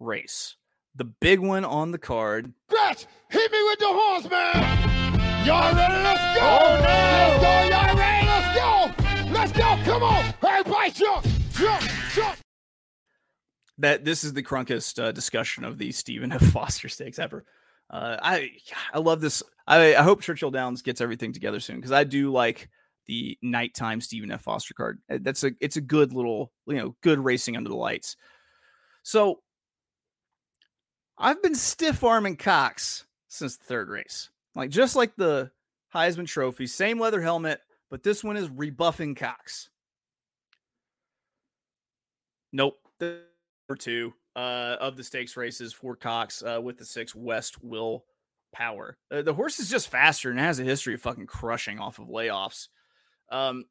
race. 0.00 0.56
The 0.94 1.04
big 1.04 1.40
one 1.40 1.64
on 1.64 1.90
the 1.90 1.98
card. 1.98 2.52
Scratch! 2.70 3.06
Hit 3.28 3.52
me 3.52 3.58
with 3.64 3.78
the 3.80 3.88
horse, 3.88 4.30
man! 4.30 5.44
Y'all 5.44 5.74
ready? 5.74 5.94
Let's 6.02 6.38
go! 6.38 6.58
Oh, 6.62 6.80
no. 6.80 6.94
Let's 7.18 7.42
go! 7.42 7.76
Y'all 7.76 7.96
ready? 7.96 8.26
Let's 8.26 8.56
go! 8.56 9.32
Let's 9.32 9.52
go! 9.52 9.92
Come 9.92 10.02
on! 10.02 10.34
Everybody 10.42 10.90
jump! 10.92 11.26
Jump! 11.52 11.82
Jump! 12.14 12.38
that 13.78 14.04
this 14.04 14.24
is 14.24 14.32
the 14.32 14.42
crunkest 14.42 15.02
uh, 15.02 15.12
discussion 15.12 15.64
of 15.64 15.78
the 15.78 15.92
Stephen 15.92 16.32
F. 16.32 16.42
Foster 16.42 16.88
stakes 16.88 17.18
ever. 17.18 17.44
Uh, 17.90 18.16
I 18.22 18.50
I 18.92 18.98
love 18.98 19.20
this. 19.20 19.42
I, 19.66 19.94
I 19.94 20.02
hope 20.02 20.20
Churchill 20.20 20.50
Downs 20.50 20.82
gets 20.82 21.00
everything 21.00 21.32
together 21.32 21.60
soon 21.60 21.76
because 21.76 21.92
I 21.92 22.04
do 22.04 22.30
like 22.30 22.68
the 23.06 23.38
nighttime 23.42 24.00
Stephen 24.00 24.30
F. 24.30 24.42
Foster 24.42 24.74
card. 24.74 25.00
Uh, 25.10 25.18
That's 25.20 25.44
a 25.44 25.52
it's 25.60 25.76
a 25.76 25.80
good 25.80 26.12
little 26.12 26.52
you 26.66 26.76
know 26.76 26.96
good 27.02 27.18
racing 27.18 27.56
under 27.56 27.70
the 27.70 27.76
lights. 27.76 28.16
So 29.02 29.40
I've 31.18 31.42
been 31.42 31.54
stiff 31.54 32.02
arming 32.02 32.36
Cox 32.36 33.04
since 33.28 33.56
the 33.56 33.64
third 33.64 33.88
race, 33.88 34.30
like 34.54 34.70
just 34.70 34.96
like 34.96 35.16
the 35.16 35.50
Heisman 35.94 36.26
Trophy, 36.26 36.66
same 36.66 36.98
leather 36.98 37.22
helmet, 37.22 37.60
but 37.90 38.02
this 38.02 38.24
one 38.24 38.36
is 38.36 38.48
rebuffing 38.50 39.14
Cox. 39.14 39.70
Nope. 42.52 42.78
Number 43.00 43.78
two 43.78 44.12
uh, 44.36 44.76
of 44.80 44.96
the 44.96 45.04
stakes 45.04 45.36
races 45.36 45.72
for 45.72 45.96
Cox 45.96 46.42
uh, 46.42 46.60
with 46.62 46.78
the 46.78 46.84
six 46.84 47.14
West 47.14 47.62
Will 47.62 48.04
Power. 48.54 48.96
Uh, 49.10 49.22
the 49.22 49.34
horse 49.34 49.58
is 49.58 49.68
just 49.68 49.88
faster 49.88 50.30
and 50.30 50.38
has 50.38 50.58
a 50.58 50.64
history 50.64 50.94
of 50.94 51.02
fucking 51.02 51.26
crushing 51.26 51.78
off 51.78 51.98
of 51.98 52.08
layoffs. 52.08 52.68
Um, 53.30 53.64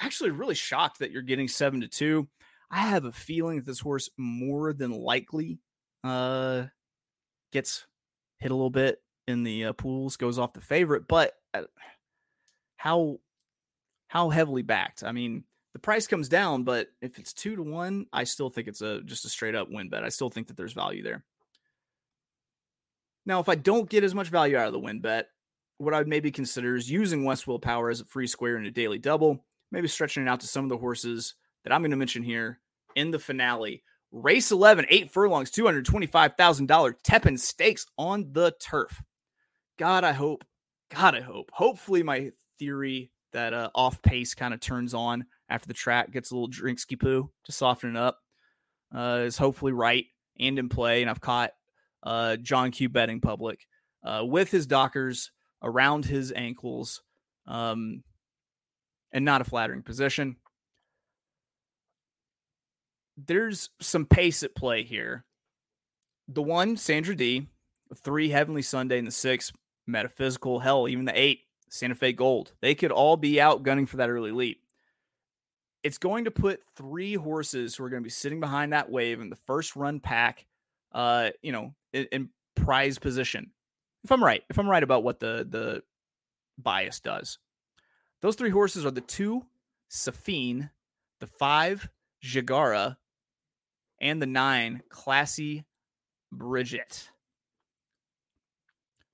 actually, 0.00 0.30
really 0.30 0.54
shocked 0.54 1.00
that 1.00 1.10
you're 1.10 1.22
getting 1.22 1.48
seven 1.48 1.80
to 1.82 1.88
two. 1.88 2.28
I 2.70 2.82
have 2.82 3.04
a 3.04 3.12
feeling 3.12 3.56
that 3.56 3.66
this 3.66 3.80
horse 3.80 4.08
more 4.16 4.72
than 4.72 4.92
likely 4.92 5.58
uh, 6.04 6.64
gets 7.52 7.86
hit 8.38 8.50
a 8.50 8.54
little 8.54 8.70
bit 8.70 9.02
in 9.26 9.42
the 9.42 9.66
uh, 9.66 9.72
pools, 9.72 10.16
goes 10.16 10.38
off 10.38 10.52
the 10.52 10.60
favorite, 10.60 11.08
but 11.08 11.32
uh, 11.52 11.62
how 12.76 13.18
how 14.08 14.30
heavily 14.30 14.62
backed? 14.62 15.04
I 15.04 15.12
mean, 15.12 15.44
the 15.72 15.78
price 15.78 16.06
comes 16.06 16.28
down, 16.28 16.64
but 16.64 16.88
if 17.00 17.18
it's 17.18 17.32
two 17.32 17.56
to 17.56 17.62
one, 17.62 18.06
I 18.12 18.24
still 18.24 18.50
think 18.50 18.68
it's 18.68 18.82
a 18.82 19.02
just 19.02 19.24
a 19.24 19.28
straight 19.28 19.54
up 19.54 19.68
win 19.70 19.88
bet. 19.88 20.04
I 20.04 20.08
still 20.08 20.30
think 20.30 20.48
that 20.48 20.56
there's 20.56 20.72
value 20.72 21.02
there. 21.02 21.24
Now, 23.26 23.40
if 23.40 23.48
I 23.48 23.54
don't 23.54 23.88
get 23.88 24.04
as 24.04 24.14
much 24.14 24.28
value 24.28 24.56
out 24.56 24.66
of 24.66 24.72
the 24.72 24.80
win 24.80 25.00
bet, 25.00 25.28
what 25.78 25.94
I'd 25.94 26.08
maybe 26.08 26.30
consider 26.30 26.76
is 26.76 26.90
using 26.90 27.24
West 27.24 27.46
Will 27.46 27.58
Power 27.58 27.90
as 27.90 28.00
a 28.00 28.04
free 28.04 28.26
square 28.26 28.56
in 28.56 28.66
a 28.66 28.70
daily 28.70 28.98
double, 28.98 29.44
maybe 29.70 29.88
stretching 29.88 30.22
it 30.22 30.28
out 30.28 30.40
to 30.40 30.46
some 30.46 30.64
of 30.64 30.68
the 30.68 30.78
horses 30.78 31.34
that 31.64 31.72
I'm 31.72 31.80
going 31.82 31.90
to 31.90 31.96
mention 31.96 32.22
here 32.22 32.60
in 32.96 33.10
the 33.10 33.18
finale. 33.18 33.82
Race 34.12 34.50
11, 34.50 34.86
eight 34.88 35.10
furlongs, 35.12 35.50
$225,000 35.52 36.94
Tepin 37.02 37.38
stakes 37.38 37.86
on 37.96 38.32
the 38.32 38.52
turf. 38.60 39.02
God, 39.78 40.04
I 40.04 40.12
hope, 40.12 40.44
God, 40.94 41.14
I 41.14 41.20
hope, 41.20 41.50
hopefully 41.52 42.02
my 42.02 42.32
theory 42.58 43.12
that 43.32 43.54
uh, 43.54 43.70
off 43.74 44.02
pace 44.02 44.34
kind 44.34 44.52
of 44.52 44.60
turns 44.60 44.92
on 44.94 45.24
after 45.48 45.68
the 45.68 45.74
track 45.74 46.10
gets 46.10 46.30
a 46.30 46.34
little 46.34 46.50
drinksky 46.50 46.98
poo 46.98 47.30
to 47.44 47.52
soften 47.52 47.90
it 47.90 47.96
up 47.96 48.18
uh, 48.94 49.22
is 49.24 49.38
hopefully 49.38 49.72
right 49.72 50.06
and 50.38 50.58
in 50.58 50.68
play. 50.68 51.02
And 51.02 51.10
I've 51.10 51.20
caught 51.20 51.52
uh, 52.02 52.36
John 52.36 52.70
Q 52.70 52.88
betting 52.88 53.20
public 53.20 53.66
uh, 54.04 54.22
with 54.24 54.50
his 54.50 54.66
dockers 54.66 55.30
around 55.62 56.04
his 56.04 56.32
ankles 56.34 57.02
um, 57.46 58.02
and 59.12 59.24
not 59.24 59.40
a 59.40 59.44
flattering 59.44 59.82
position. 59.82 60.36
There's 63.16 63.68
some 63.80 64.06
pace 64.06 64.42
at 64.42 64.54
play 64.54 64.82
here. 64.82 65.24
The 66.28 66.42
one, 66.42 66.76
Sandra 66.76 67.14
D, 67.14 67.48
three, 67.96 68.30
Heavenly 68.30 68.62
Sunday, 68.62 68.98
and 68.98 69.06
the 69.06 69.12
six, 69.12 69.52
Metaphysical, 69.86 70.60
hell, 70.60 70.88
even 70.88 71.04
the 71.04 71.20
eight, 71.20 71.40
Santa 71.68 71.94
Fe 71.94 72.12
Gold. 72.12 72.52
They 72.62 72.74
could 72.74 72.92
all 72.92 73.16
be 73.16 73.40
out 73.40 73.62
gunning 73.62 73.86
for 73.86 73.98
that 73.98 74.08
early 74.08 74.30
leap. 74.30 74.62
It's 75.82 75.98
going 75.98 76.24
to 76.26 76.30
put 76.30 76.62
three 76.76 77.14
horses 77.14 77.74
who 77.74 77.84
are 77.84 77.90
going 77.90 78.02
to 78.02 78.06
be 78.06 78.10
sitting 78.10 78.40
behind 78.40 78.72
that 78.72 78.90
wave 78.90 79.20
in 79.20 79.30
the 79.30 79.36
first 79.36 79.76
run 79.76 79.98
pack, 79.98 80.46
uh, 80.92 81.30
you 81.42 81.52
know, 81.52 81.74
in, 81.92 82.06
in 82.12 82.28
prize 82.54 82.98
position. 82.98 83.50
If 84.04 84.12
I'm 84.12 84.24
right, 84.24 84.42
if 84.48 84.58
I'm 84.58 84.68
right 84.68 84.82
about 84.82 85.04
what 85.04 85.20
the 85.20 85.46
the 85.48 85.82
bias 86.58 87.00
does, 87.00 87.38
those 88.22 88.36
three 88.36 88.50
horses 88.50 88.86
are 88.86 88.90
the 88.90 89.00
two 89.00 89.44
Safine, 89.90 90.70
the 91.20 91.26
five 91.26 91.88
Jagara, 92.24 92.96
and 94.00 94.20
the 94.20 94.26
nine 94.26 94.82
Classy 94.88 95.64
Bridget. 96.32 97.10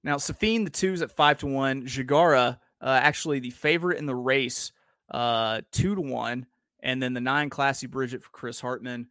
Now, 0.04 0.16
Safine, 0.16 0.64
the 0.64 0.70
two's 0.70 1.02
at 1.02 1.10
five 1.10 1.38
to 1.38 1.46
one. 1.46 1.86
Jagara, 1.86 2.58
uh, 2.80 3.00
actually 3.02 3.40
the 3.40 3.50
favorite 3.50 3.98
in 3.98 4.06
the 4.06 4.14
race, 4.14 4.70
uh, 5.10 5.62
two 5.72 5.94
to 5.94 6.00
one. 6.00 6.46
And 6.80 7.02
then 7.02 7.14
the 7.14 7.20
nine 7.20 7.50
Classy 7.50 7.88
Bridget 7.88 8.22
for 8.22 8.30
Chris 8.30 8.60
Hartman 8.60 9.08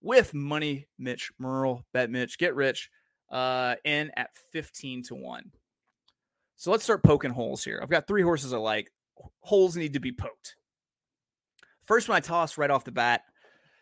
with 0.00 0.32
money, 0.32 0.86
Mitch 0.98 1.30
Murrill, 1.38 1.84
bet 1.92 2.08
Mitch, 2.08 2.38
get 2.38 2.54
rich, 2.54 2.90
uh, 3.30 3.76
in 3.84 4.10
at 4.16 4.30
15 4.52 5.04
to 5.04 5.14
one. 5.14 5.50
So 6.56 6.70
let's 6.70 6.84
start 6.84 7.02
poking 7.02 7.30
holes 7.30 7.64
here. 7.64 7.80
I've 7.82 7.90
got 7.90 8.06
three 8.06 8.22
horses 8.22 8.52
I 8.52 8.58
like. 8.58 8.90
Holes 9.40 9.76
need 9.76 9.94
to 9.94 10.00
be 10.00 10.12
poked. 10.12 10.56
First 11.82 12.08
one 12.08 12.16
I 12.16 12.20
toss 12.20 12.58
right 12.58 12.70
off 12.70 12.84
the 12.84 12.92
bat, 12.92 13.22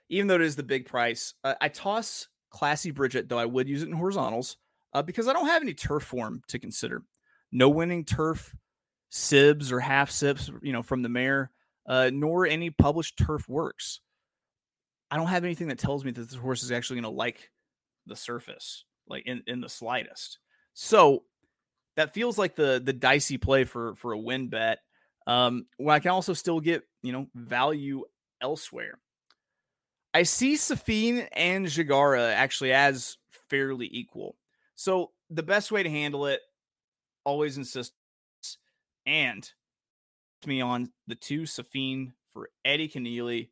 even 0.09 0.29
though 0.29 0.37
it 0.37 0.43
is 0.43 0.57
the 0.57 0.63
big 0.63 0.87
price, 0.87 1.35
uh, 1.45 1.55
I 1.61 1.69
toss 1.69 2.29
Classy 2.51 2.91
Bridget, 2.91 3.29
though 3.29 3.39
I 3.39 3.45
would 3.45 3.69
use 3.69 3.83
it 3.83 3.89
in 3.89 3.95
horizontals 3.95 4.57
uh, 4.93 5.03
because 5.03 5.29
I 5.29 5.33
don't 5.33 5.47
have 5.47 5.63
any 5.63 5.75
turf 5.75 6.05
form 6.05 6.43
to 6.49 6.59
consider. 6.59 7.03
No 7.53 7.69
winning 7.69 8.05
turf 8.05 8.55
sibs 9.11 9.73
or 9.73 9.81
half 9.81 10.11
sips, 10.11 10.51
you 10.63 10.73
know, 10.73 10.83
from 10.83 11.03
the 11.03 11.09
mare, 11.09 11.51
uh, 11.87 12.11
nor 12.13 12.47
any 12.47 12.71
published 12.71 13.17
turf 13.19 13.49
works. 13.49 14.01
I 15.11 15.17
don't 15.17 15.27
have 15.29 15.45
anything 15.45 15.69
that 15.69 15.79
tells 15.79 16.05
me 16.05 16.11
that 16.11 16.21
this 16.21 16.39
horse 16.39 16.63
is 16.63 16.73
actually 16.73 17.01
going 17.01 17.13
to 17.15 17.19
like 17.19 17.51
the 18.07 18.17
surface, 18.17 18.85
like 19.09 19.25
in, 19.27 19.42
in 19.47 19.61
the 19.61 19.68
slightest. 19.68 20.38
So 20.75 21.25
that 21.97 22.14
feels 22.14 22.38
like 22.38 22.55
the 22.55 22.81
the 22.83 22.92
dicey 22.92 23.38
play 23.38 23.64
for 23.64 23.94
for 23.97 24.12
a 24.12 24.18
win 24.18 24.49
bet. 24.49 24.79
Um, 25.27 25.66
when 25.77 25.94
I 25.94 25.99
can 25.99 26.11
also 26.11 26.33
still 26.33 26.61
get 26.61 26.83
you 27.03 27.12
know 27.12 27.27
value 27.35 28.05
elsewhere. 28.40 28.99
I 30.14 30.23
see 30.23 30.55
Safine 30.55 31.29
and 31.33 31.66
Jagara 31.66 32.33
actually 32.33 32.73
as 32.73 33.18
fairly 33.51 33.88
equal. 33.92 34.37
So 34.75 35.12
the 35.29 35.42
best 35.42 35.71
way 35.71 35.83
to 35.83 35.90
handle 35.90 36.27
it, 36.27 36.40
always 37.25 37.59
insist 37.59 37.92
and 39.07 39.51
me 40.47 40.61
on 40.61 40.90
the 41.07 41.14
two 41.14 41.42
Safine 41.42 42.12
for 42.33 42.49
Eddie 42.64 42.88
Kenneally 42.88 43.49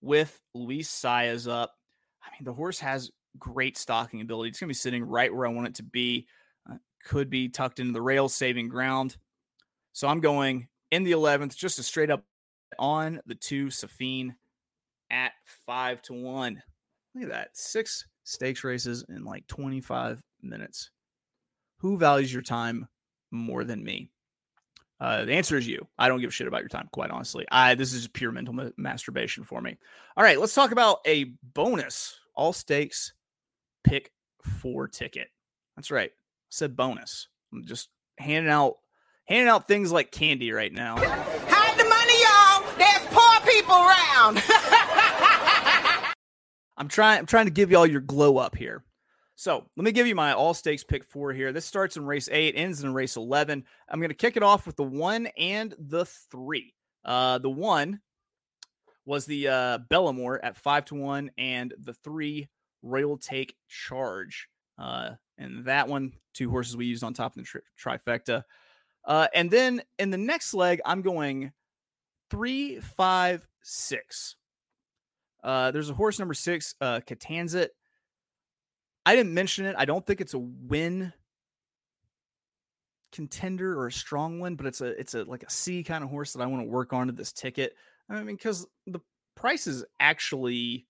with 0.00 0.40
Luis 0.54 0.88
Saez 0.90 1.50
up. 1.50 1.74
I 2.22 2.30
mean, 2.32 2.44
the 2.44 2.52
horse 2.52 2.80
has 2.80 3.10
great 3.38 3.76
stalking 3.76 4.20
ability. 4.20 4.50
It's 4.50 4.60
going 4.60 4.68
to 4.68 4.70
be 4.70 4.74
sitting 4.74 5.04
right 5.04 5.34
where 5.34 5.46
I 5.46 5.50
want 5.50 5.68
it 5.68 5.74
to 5.76 5.82
be. 5.82 6.26
Uh, 6.70 6.76
could 7.04 7.30
be 7.30 7.48
tucked 7.48 7.80
into 7.80 7.92
the 7.92 8.02
rail, 8.02 8.28
saving 8.28 8.68
ground. 8.68 9.16
So 9.92 10.08
I'm 10.08 10.20
going 10.20 10.68
in 10.90 11.04
the 11.04 11.12
11th, 11.12 11.56
just 11.56 11.78
a 11.78 11.82
straight 11.82 12.10
up 12.10 12.24
on 12.78 13.20
the 13.26 13.34
two 13.34 13.66
Safine 13.66 14.34
at 15.10 15.32
five 15.66 16.02
to 16.02 16.12
one. 16.12 16.62
Look 17.14 17.24
at 17.24 17.30
that. 17.30 17.56
Six 17.56 18.06
stakes 18.24 18.64
races 18.64 19.04
in 19.08 19.24
like 19.24 19.46
25 19.46 20.22
minutes. 20.42 20.90
Who 21.78 21.96
values 21.96 22.32
your 22.32 22.42
time 22.42 22.88
more 23.30 23.64
than 23.64 23.82
me? 23.82 24.10
Uh, 25.00 25.24
the 25.24 25.32
answer 25.32 25.56
is 25.56 25.66
you. 25.66 25.86
I 25.98 26.08
don't 26.08 26.20
give 26.20 26.28
a 26.28 26.32
shit 26.32 26.46
about 26.46 26.60
your 26.60 26.68
time, 26.68 26.88
quite 26.92 27.10
honestly. 27.10 27.46
I 27.50 27.74
this 27.74 27.94
is 27.94 28.06
pure 28.06 28.32
mental 28.32 28.52
ma- 28.52 28.68
masturbation 28.76 29.44
for 29.44 29.60
me. 29.62 29.78
All 30.16 30.22
right, 30.22 30.38
let's 30.38 30.54
talk 30.54 30.72
about 30.72 30.98
a 31.06 31.32
bonus 31.54 32.18
all 32.34 32.52
stakes 32.52 33.14
pick 33.84 34.12
four 34.60 34.88
ticket. 34.88 35.28
That's 35.76 35.90
right. 35.90 36.10
I 36.10 36.50
said 36.50 36.76
bonus. 36.76 37.28
I'm 37.52 37.64
just 37.64 37.88
handing 38.18 38.50
out 38.50 38.76
handing 39.26 39.48
out 39.48 39.68
things 39.68 39.92
like 39.92 40.10
candy 40.10 40.52
right 40.52 40.72
now. 40.72 40.96
Hide 40.98 41.78
the 41.78 41.84
money, 41.84 42.20
y'all. 42.22 42.64
There's 42.78 43.06
poor 43.10 43.40
people 43.50 43.76
around. 43.76 44.42
I'm 46.76 46.88
trying 46.88 47.20
I'm 47.20 47.26
trying 47.26 47.46
to 47.46 47.52
give 47.52 47.70
y'all 47.70 47.86
your 47.86 48.00
glow 48.00 48.38
up 48.38 48.56
here. 48.56 48.84
So 49.36 49.64
let 49.74 49.84
me 49.84 49.92
give 49.92 50.06
you 50.06 50.14
my 50.14 50.34
all 50.34 50.52
stakes 50.52 50.84
pick 50.84 51.02
four 51.02 51.32
here. 51.32 51.50
This 51.50 51.64
starts 51.64 51.96
in 51.96 52.04
race 52.04 52.28
eight, 52.30 52.56
ends 52.56 52.84
in 52.84 52.92
race 52.92 53.16
11. 53.16 53.64
I'm 53.88 53.98
going 53.98 54.10
to 54.10 54.14
kick 54.14 54.36
it 54.36 54.42
off 54.42 54.66
with 54.66 54.76
the 54.76 54.82
one 54.82 55.28
and 55.38 55.74
the 55.78 56.04
three. 56.04 56.74
Uh, 57.06 57.38
the 57.38 57.48
one 57.48 58.00
was 59.06 59.24
the 59.24 59.48
uh, 59.48 59.78
Bellamore 59.90 60.40
at 60.42 60.58
five 60.58 60.84
to 60.86 60.94
one, 60.94 61.30
and 61.38 61.72
the 61.78 61.94
three 61.94 62.50
Royal 62.82 63.18
Take 63.18 63.56
Charge. 63.68 64.48
Uh, 64.78 65.10
and 65.38 65.64
that 65.66 65.88
one, 65.88 66.12
two 66.34 66.50
horses 66.50 66.76
we 66.76 66.86
used 66.86 67.04
on 67.04 67.14
top 67.14 67.36
of 67.36 67.42
the 67.42 67.42
tri- 67.42 67.98
trifecta. 67.98 68.44
Uh, 69.04 69.26
and 69.34 69.50
then 69.50 69.82
in 69.98 70.10
the 70.10 70.18
next 70.18 70.54
leg, 70.54 70.80
I'm 70.84 71.02
going 71.02 71.52
three, 72.30 72.80
five, 72.80 73.46
six. 73.62 74.36
Uh, 75.42 75.70
there's 75.70 75.90
a 75.90 75.94
horse 75.94 76.18
number 76.18 76.34
six, 76.34 76.74
uh, 76.80 77.00
Catanzit. 77.06 77.68
I 79.06 79.16
didn't 79.16 79.34
mention 79.34 79.64
it. 79.64 79.74
I 79.78 79.86
don't 79.86 80.06
think 80.06 80.20
it's 80.20 80.34
a 80.34 80.38
win 80.38 81.12
contender 83.12 83.78
or 83.78 83.86
a 83.86 83.92
strong 83.92 84.38
one, 84.38 84.54
but 84.54 84.66
it's 84.66 84.80
a 84.82 84.86
it's 85.00 85.14
a 85.14 85.24
like 85.24 85.42
a 85.42 85.50
C 85.50 85.82
kind 85.82 86.04
of 86.04 86.10
horse 86.10 86.32
that 86.34 86.42
I 86.42 86.46
want 86.46 86.62
to 86.62 86.68
work 86.68 86.92
on 86.92 87.06
to 87.06 87.12
this 87.12 87.32
ticket. 87.32 87.74
I 88.08 88.22
mean, 88.22 88.36
because 88.36 88.66
the 88.86 89.00
price 89.34 89.66
is 89.66 89.84
actually 89.98 90.86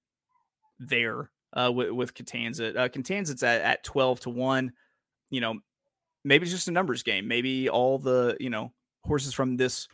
there 0.78 1.30
uh, 1.52 1.70
with 1.72 1.90
with 1.90 2.14
Catanzit. 2.14 2.76
Uh, 2.76 2.88
Catanzit's 2.88 3.42
at 3.42 3.62
at 3.62 3.84
twelve 3.84 4.20
to 4.20 4.30
one. 4.30 4.72
You 5.30 5.40
know, 5.40 5.60
maybe 6.24 6.44
it's 6.44 6.52
just 6.52 6.68
a 6.68 6.72
numbers 6.72 7.02
game. 7.02 7.28
Maybe 7.28 7.68
all 7.68 7.98
the 7.98 8.36
you 8.40 8.50
know 8.50 8.72
horses 9.04 9.34
from 9.34 9.56
this 9.56 9.88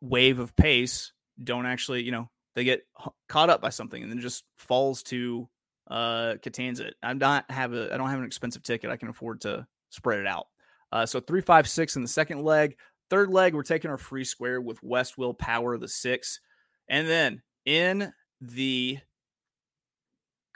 wave 0.00 0.38
of 0.38 0.54
pace 0.56 1.12
don't 1.42 1.66
actually 1.66 2.02
you 2.02 2.12
know 2.12 2.28
they 2.54 2.64
get 2.64 2.86
caught 3.28 3.50
up 3.50 3.60
by 3.60 3.70
something 3.70 4.02
and 4.02 4.10
then 4.10 4.20
just 4.20 4.44
falls 4.56 5.02
to 5.04 5.48
uh 5.90 6.34
Catanzit. 6.42 6.92
I'm 7.02 7.18
not 7.18 7.50
have 7.50 7.72
a 7.72 7.92
I 7.92 7.96
don't 7.96 8.10
have 8.10 8.18
an 8.18 8.24
expensive 8.24 8.62
ticket. 8.62 8.90
I 8.90 8.96
can 8.96 9.08
afford 9.08 9.42
to 9.42 9.66
spread 9.90 10.20
it 10.20 10.26
out. 10.26 10.46
Uh 10.90 11.06
so 11.06 11.20
three 11.20 11.40
five 11.40 11.68
six 11.68 11.96
in 11.96 12.02
the 12.02 12.08
second 12.08 12.42
leg. 12.42 12.76
Third 13.10 13.30
leg, 13.30 13.54
we're 13.54 13.62
taking 13.62 13.90
our 13.90 13.98
free 13.98 14.24
square 14.24 14.60
with 14.60 14.82
West 14.82 15.18
Will 15.18 15.34
Power 15.34 15.76
the 15.76 15.88
six. 15.88 16.40
And 16.88 17.06
then 17.08 17.42
in 17.66 18.12
the 18.40 18.98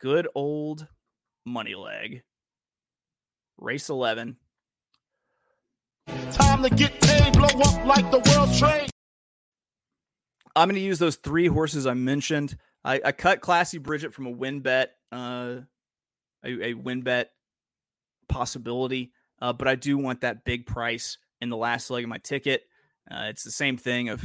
good 0.00 0.28
old 0.34 0.86
money 1.44 1.74
leg, 1.74 2.22
race 3.58 3.88
11. 3.88 4.36
Time 6.32 6.62
to 6.62 6.70
get 6.70 7.00
paid, 7.00 7.32
blow 7.32 7.46
up 7.46 7.84
like 7.86 8.10
the 8.10 8.18
world's 8.30 8.58
trade. 8.58 8.90
I'm 10.54 10.68
going 10.68 10.76
to 10.76 10.80
use 10.80 10.98
those 10.98 11.16
three 11.16 11.46
horses 11.46 11.86
I 11.86 11.94
mentioned. 11.94 12.56
I, 12.84 13.00
I 13.04 13.12
cut 13.12 13.40
Classy 13.40 13.78
Bridget 13.78 14.14
from 14.14 14.26
a 14.26 14.30
win 14.30 14.60
bet, 14.60 14.92
uh, 15.12 15.56
a, 16.44 16.68
a 16.68 16.74
win 16.74 17.02
bet 17.02 17.30
possibility, 18.28 19.12
uh, 19.40 19.52
but 19.52 19.68
I 19.68 19.74
do 19.74 19.98
want 19.98 20.22
that 20.22 20.44
big 20.44 20.66
price 20.66 21.18
in 21.40 21.50
the 21.50 21.56
last 21.56 21.90
leg 21.90 22.04
of 22.04 22.08
my 22.08 22.18
ticket. 22.18 22.62
Uh, 23.10 23.26
it's 23.28 23.44
the 23.44 23.50
same 23.50 23.76
thing 23.76 24.08
of 24.08 24.24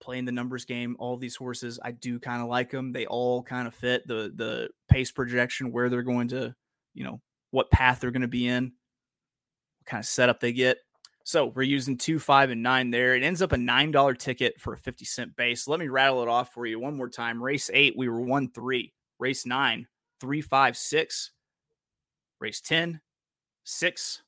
playing 0.00 0.24
the 0.24 0.32
numbers 0.32 0.64
game. 0.64 0.96
All 0.98 1.16
these 1.16 1.36
horses, 1.36 1.78
I 1.82 1.92
do 1.92 2.18
kind 2.18 2.42
of 2.42 2.48
like 2.48 2.70
them. 2.70 2.92
They 2.92 3.06
all 3.06 3.42
kind 3.42 3.68
of 3.68 3.74
fit 3.74 4.06
the 4.06 4.32
the 4.34 4.70
pace 4.88 5.10
projection, 5.10 5.72
where 5.72 5.88
they're 5.88 6.02
going 6.02 6.28
to, 6.28 6.54
you 6.94 7.04
know, 7.04 7.20
what 7.50 7.70
path 7.70 8.00
they're 8.00 8.10
going 8.10 8.22
to 8.22 8.28
be 8.28 8.46
in, 8.46 8.64
what 8.64 9.86
kind 9.86 10.00
of 10.00 10.06
setup 10.06 10.40
they 10.40 10.52
get. 10.52 10.78
So 11.24 11.46
we're 11.46 11.62
using 11.62 11.98
two, 11.98 12.18
five, 12.18 12.50
and 12.50 12.62
nine 12.62 12.90
there. 12.90 13.14
It 13.14 13.22
ends 13.22 13.42
up 13.42 13.52
a 13.52 13.56
nine 13.56 13.90
dollar 13.90 14.14
ticket 14.14 14.60
for 14.60 14.72
a 14.72 14.78
fifty 14.78 15.04
cent 15.04 15.36
base. 15.36 15.68
Let 15.68 15.80
me 15.80 15.88
rattle 15.88 16.22
it 16.22 16.28
off 16.28 16.52
for 16.52 16.66
you 16.66 16.80
one 16.80 16.96
more 16.96 17.10
time. 17.10 17.42
Race 17.42 17.70
eight, 17.72 17.94
we 17.96 18.08
were 18.08 18.20
one 18.20 18.50
three. 18.50 18.92
Race 19.18 19.44
nine, 19.44 19.86
three, 20.20 20.40
five, 20.40 20.76
six. 20.76 21.32
Race 22.40 22.60
10, 22.62 23.00
six. 23.64 24.22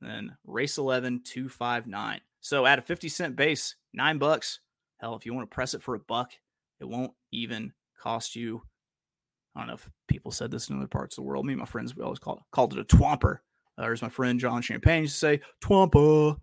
Then 0.00 0.36
race 0.44 0.78
11, 0.78 1.22
two, 1.24 1.48
five, 1.48 1.86
nine. 1.86 2.20
So 2.40 2.66
at 2.66 2.80
a 2.80 2.82
50 2.82 3.08
cent 3.08 3.36
base, 3.36 3.76
nine 3.92 4.18
bucks. 4.18 4.58
Hell, 5.02 5.16
if 5.16 5.26
you 5.26 5.34
want 5.34 5.50
to 5.50 5.54
press 5.54 5.74
it 5.74 5.82
for 5.82 5.96
a 5.96 5.98
buck, 5.98 6.30
it 6.80 6.88
won't 6.88 7.12
even 7.32 7.72
cost 8.00 8.36
you. 8.36 8.62
I 9.54 9.60
don't 9.60 9.66
know 9.66 9.74
if 9.74 9.90
people 10.06 10.30
said 10.30 10.52
this 10.52 10.70
in 10.70 10.76
other 10.76 10.86
parts 10.86 11.18
of 11.18 11.24
the 11.24 11.28
world. 11.28 11.44
Me 11.44 11.52
and 11.52 11.60
my 11.60 11.66
friends, 11.66 11.96
we 11.96 12.04
always 12.04 12.20
called, 12.20 12.40
called 12.52 12.72
it 12.72 12.78
a 12.78 12.84
twomper. 12.84 13.38
Uh, 13.76 13.82
there's 13.82 14.00
my 14.00 14.08
friend 14.08 14.38
John 14.38 14.62
Champagne 14.62 15.02
used 15.02 15.14
to 15.14 15.18
say, 15.18 15.40
twomper. 15.60 16.38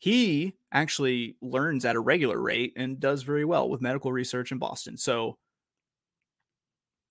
He 0.00 0.56
actually 0.72 1.36
learns 1.40 1.84
at 1.84 1.94
a 1.94 2.00
regular 2.00 2.40
rate 2.40 2.72
and 2.76 2.98
does 2.98 3.22
very 3.22 3.44
well 3.44 3.68
with 3.70 3.80
medical 3.80 4.12
research 4.12 4.50
in 4.50 4.58
Boston. 4.58 4.96
So, 4.96 5.38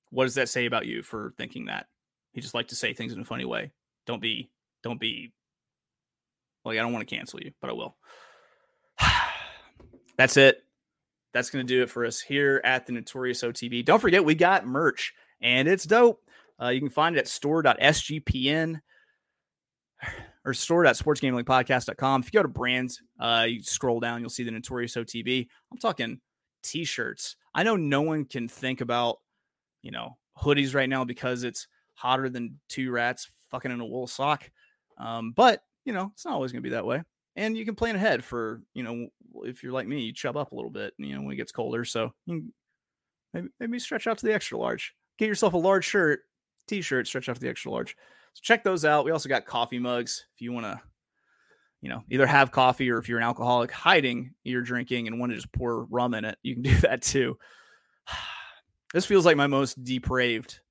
what 0.09 0.25
does 0.25 0.35
that 0.35 0.49
say 0.49 0.65
about 0.65 0.87
you 0.87 1.03
for 1.03 1.33
thinking 1.37 1.65
that? 1.65 1.87
He 2.33 2.41
just 2.41 2.53
like 2.53 2.67
to 2.67 2.75
say 2.75 2.93
things 2.93 3.13
in 3.13 3.21
a 3.21 3.25
funny 3.25 3.45
way. 3.45 3.71
Don't 4.05 4.21
be, 4.21 4.49
don't 4.83 4.99
be 4.99 5.31
like, 6.65 6.77
I 6.77 6.81
don't 6.81 6.93
want 6.93 7.07
to 7.07 7.15
cancel 7.15 7.39
you, 7.39 7.51
but 7.61 7.69
I 7.69 7.73
will. 7.73 7.95
That's 10.19 10.35
it. 10.35 10.65
That's 11.31 11.49
going 11.49 11.65
to 11.65 11.73
do 11.73 11.81
it 11.81 11.89
for 11.89 12.05
us 12.05 12.19
here 12.19 12.59
at 12.65 12.85
the 12.85 12.91
Notorious 12.91 13.41
OTB. 13.41 13.85
Don't 13.85 14.01
forget, 14.01 14.25
we 14.25 14.35
got 14.35 14.67
merch 14.67 15.13
and 15.39 15.65
it's 15.65 15.85
dope. 15.85 16.21
Uh, 16.61 16.67
you 16.67 16.81
can 16.81 16.89
find 16.89 17.15
it 17.15 17.19
at 17.19 17.27
store.sgpn 17.29 18.81
or 20.43 20.53
store.sportsgamblingpodcast.com. 20.53 22.19
If 22.19 22.27
you 22.27 22.37
go 22.37 22.43
to 22.43 22.49
brands, 22.49 23.01
uh, 23.17 23.45
you 23.47 23.63
scroll 23.63 24.01
down, 24.01 24.19
you'll 24.19 24.29
see 24.29 24.43
the 24.43 24.51
Notorious 24.51 24.95
OTB. 24.95 25.47
I'm 25.71 25.77
talking 25.77 26.19
t 26.63 26.83
shirts. 26.83 27.37
I 27.55 27.63
know 27.63 27.77
no 27.77 28.01
one 28.01 28.25
can 28.25 28.49
think 28.49 28.81
about, 28.81 29.19
you 29.83 29.91
know, 29.91 30.17
hoodies 30.37 30.75
right 30.75 30.89
now 30.89 31.05
because 31.05 31.45
it's 31.45 31.69
hotter 31.93 32.27
than 32.27 32.59
two 32.67 32.91
rats 32.91 33.29
fucking 33.51 33.71
in 33.71 33.79
a 33.79 33.85
wool 33.85 34.05
sock. 34.05 34.51
Um, 34.97 35.31
but, 35.31 35.63
you 35.85 35.93
know, 35.93 36.11
it's 36.13 36.25
not 36.25 36.33
always 36.33 36.51
going 36.51 36.61
to 36.61 36.69
be 36.69 36.75
that 36.75 36.85
way. 36.85 37.03
And 37.39 37.57
you 37.57 37.63
can 37.63 37.75
plan 37.75 37.95
ahead 37.95 38.21
for, 38.21 38.61
you 38.73 38.83
know, 38.83 39.07
if 39.43 39.63
you're 39.63 39.71
like 39.71 39.87
me, 39.87 40.01
you 40.01 40.13
chub 40.13 40.35
up 40.35 40.51
a 40.51 40.55
little 40.55 40.69
bit, 40.69 40.93
you 40.97 41.15
know, 41.15 41.21
when 41.21 41.31
it 41.31 41.37
gets 41.37 41.53
colder. 41.53 41.85
So 41.85 42.11
maybe, 42.27 43.47
maybe 43.61 43.79
stretch 43.79 44.07
out 44.07 44.17
to 44.17 44.25
the 44.25 44.33
extra 44.33 44.57
large. 44.57 44.93
Get 45.17 45.29
yourself 45.29 45.53
a 45.53 45.57
large 45.57 45.85
shirt, 45.85 46.19
t 46.67 46.81
shirt, 46.81 47.07
stretch 47.07 47.29
out 47.29 47.35
to 47.35 47.41
the 47.41 47.47
extra 47.47 47.71
large. 47.71 47.95
So 48.33 48.41
check 48.43 48.65
those 48.65 48.83
out. 48.83 49.05
We 49.05 49.11
also 49.11 49.29
got 49.29 49.45
coffee 49.45 49.79
mugs 49.79 50.25
if 50.35 50.41
you 50.41 50.51
want 50.51 50.65
to, 50.65 50.81
you 51.81 51.87
know, 51.87 52.03
either 52.11 52.27
have 52.27 52.51
coffee 52.51 52.89
or 52.89 52.97
if 52.97 53.07
you're 53.07 53.19
an 53.19 53.23
alcoholic 53.23 53.71
hiding 53.71 54.33
your 54.43 54.61
drinking 54.61 55.07
and 55.07 55.17
want 55.17 55.31
to 55.31 55.37
just 55.37 55.53
pour 55.53 55.85
rum 55.85 56.15
in 56.15 56.25
it, 56.25 56.37
you 56.43 56.55
can 56.55 56.63
do 56.63 56.75
that 56.79 57.01
too. 57.01 57.37
This 58.91 59.05
feels 59.05 59.23
like 59.23 59.37
my 59.37 59.45
most 59.45 59.83
depraved 59.83 60.61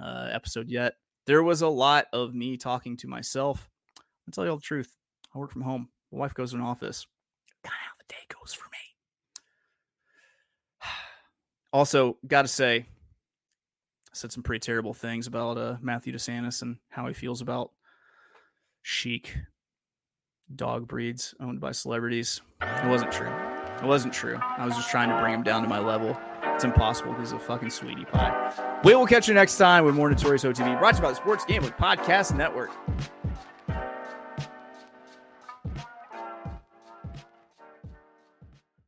uh, 0.00 0.28
episode 0.30 0.70
yet. 0.70 0.94
There 1.26 1.42
was 1.42 1.62
a 1.62 1.68
lot 1.68 2.06
of 2.12 2.32
me 2.32 2.56
talking 2.56 2.96
to 2.98 3.08
myself. 3.08 3.68
I'll 3.98 4.32
tell 4.32 4.44
you 4.44 4.50
all 4.50 4.56
the 4.56 4.62
truth. 4.62 4.96
I 5.34 5.38
work 5.38 5.52
from 5.52 5.62
home. 5.62 5.88
My 6.12 6.18
wife 6.18 6.34
goes 6.34 6.50
to 6.50 6.56
an 6.56 6.62
office. 6.62 7.06
Kind 7.62 7.74
of 7.74 7.86
how 7.86 7.92
the 7.98 8.04
day 8.08 8.26
goes 8.40 8.52
for 8.52 8.68
me. 8.70 8.78
Also, 11.72 12.16
got 12.26 12.42
to 12.42 12.48
say, 12.48 12.78
I 12.78 12.84
said 14.12 14.32
some 14.32 14.42
pretty 14.42 14.58
terrible 14.58 14.92
things 14.92 15.28
about 15.28 15.56
uh, 15.56 15.76
Matthew 15.80 16.12
DeSantis 16.12 16.62
and 16.62 16.78
how 16.88 17.06
he 17.06 17.14
feels 17.14 17.40
about 17.40 17.70
chic 18.82 19.36
dog 20.56 20.88
breeds 20.88 21.32
owned 21.38 21.60
by 21.60 21.70
celebrities. 21.70 22.40
It 22.60 22.88
wasn't 22.88 23.12
true. 23.12 23.30
It 23.80 23.84
wasn't 23.84 24.12
true. 24.12 24.36
I 24.42 24.66
was 24.66 24.74
just 24.74 24.90
trying 24.90 25.10
to 25.10 25.18
bring 25.20 25.32
him 25.32 25.44
down 25.44 25.62
to 25.62 25.68
my 25.68 25.78
level. 25.78 26.18
It's 26.42 26.64
impossible 26.64 27.14
He's 27.14 27.32
a 27.32 27.38
fucking 27.38 27.70
sweetie 27.70 28.04
pie. 28.04 28.80
We 28.84 28.94
will 28.94 29.06
catch 29.06 29.28
you 29.28 29.34
next 29.34 29.56
time 29.56 29.84
with 29.84 29.94
more 29.94 30.10
Notorious 30.10 30.44
OTB 30.44 30.78
brought 30.78 30.92
to 30.92 30.98
you 30.98 31.02
by 31.02 31.10
the 31.10 31.16
Sports 31.16 31.44
Gambling 31.46 31.72
Podcast 31.74 32.34
Network. 32.36 32.70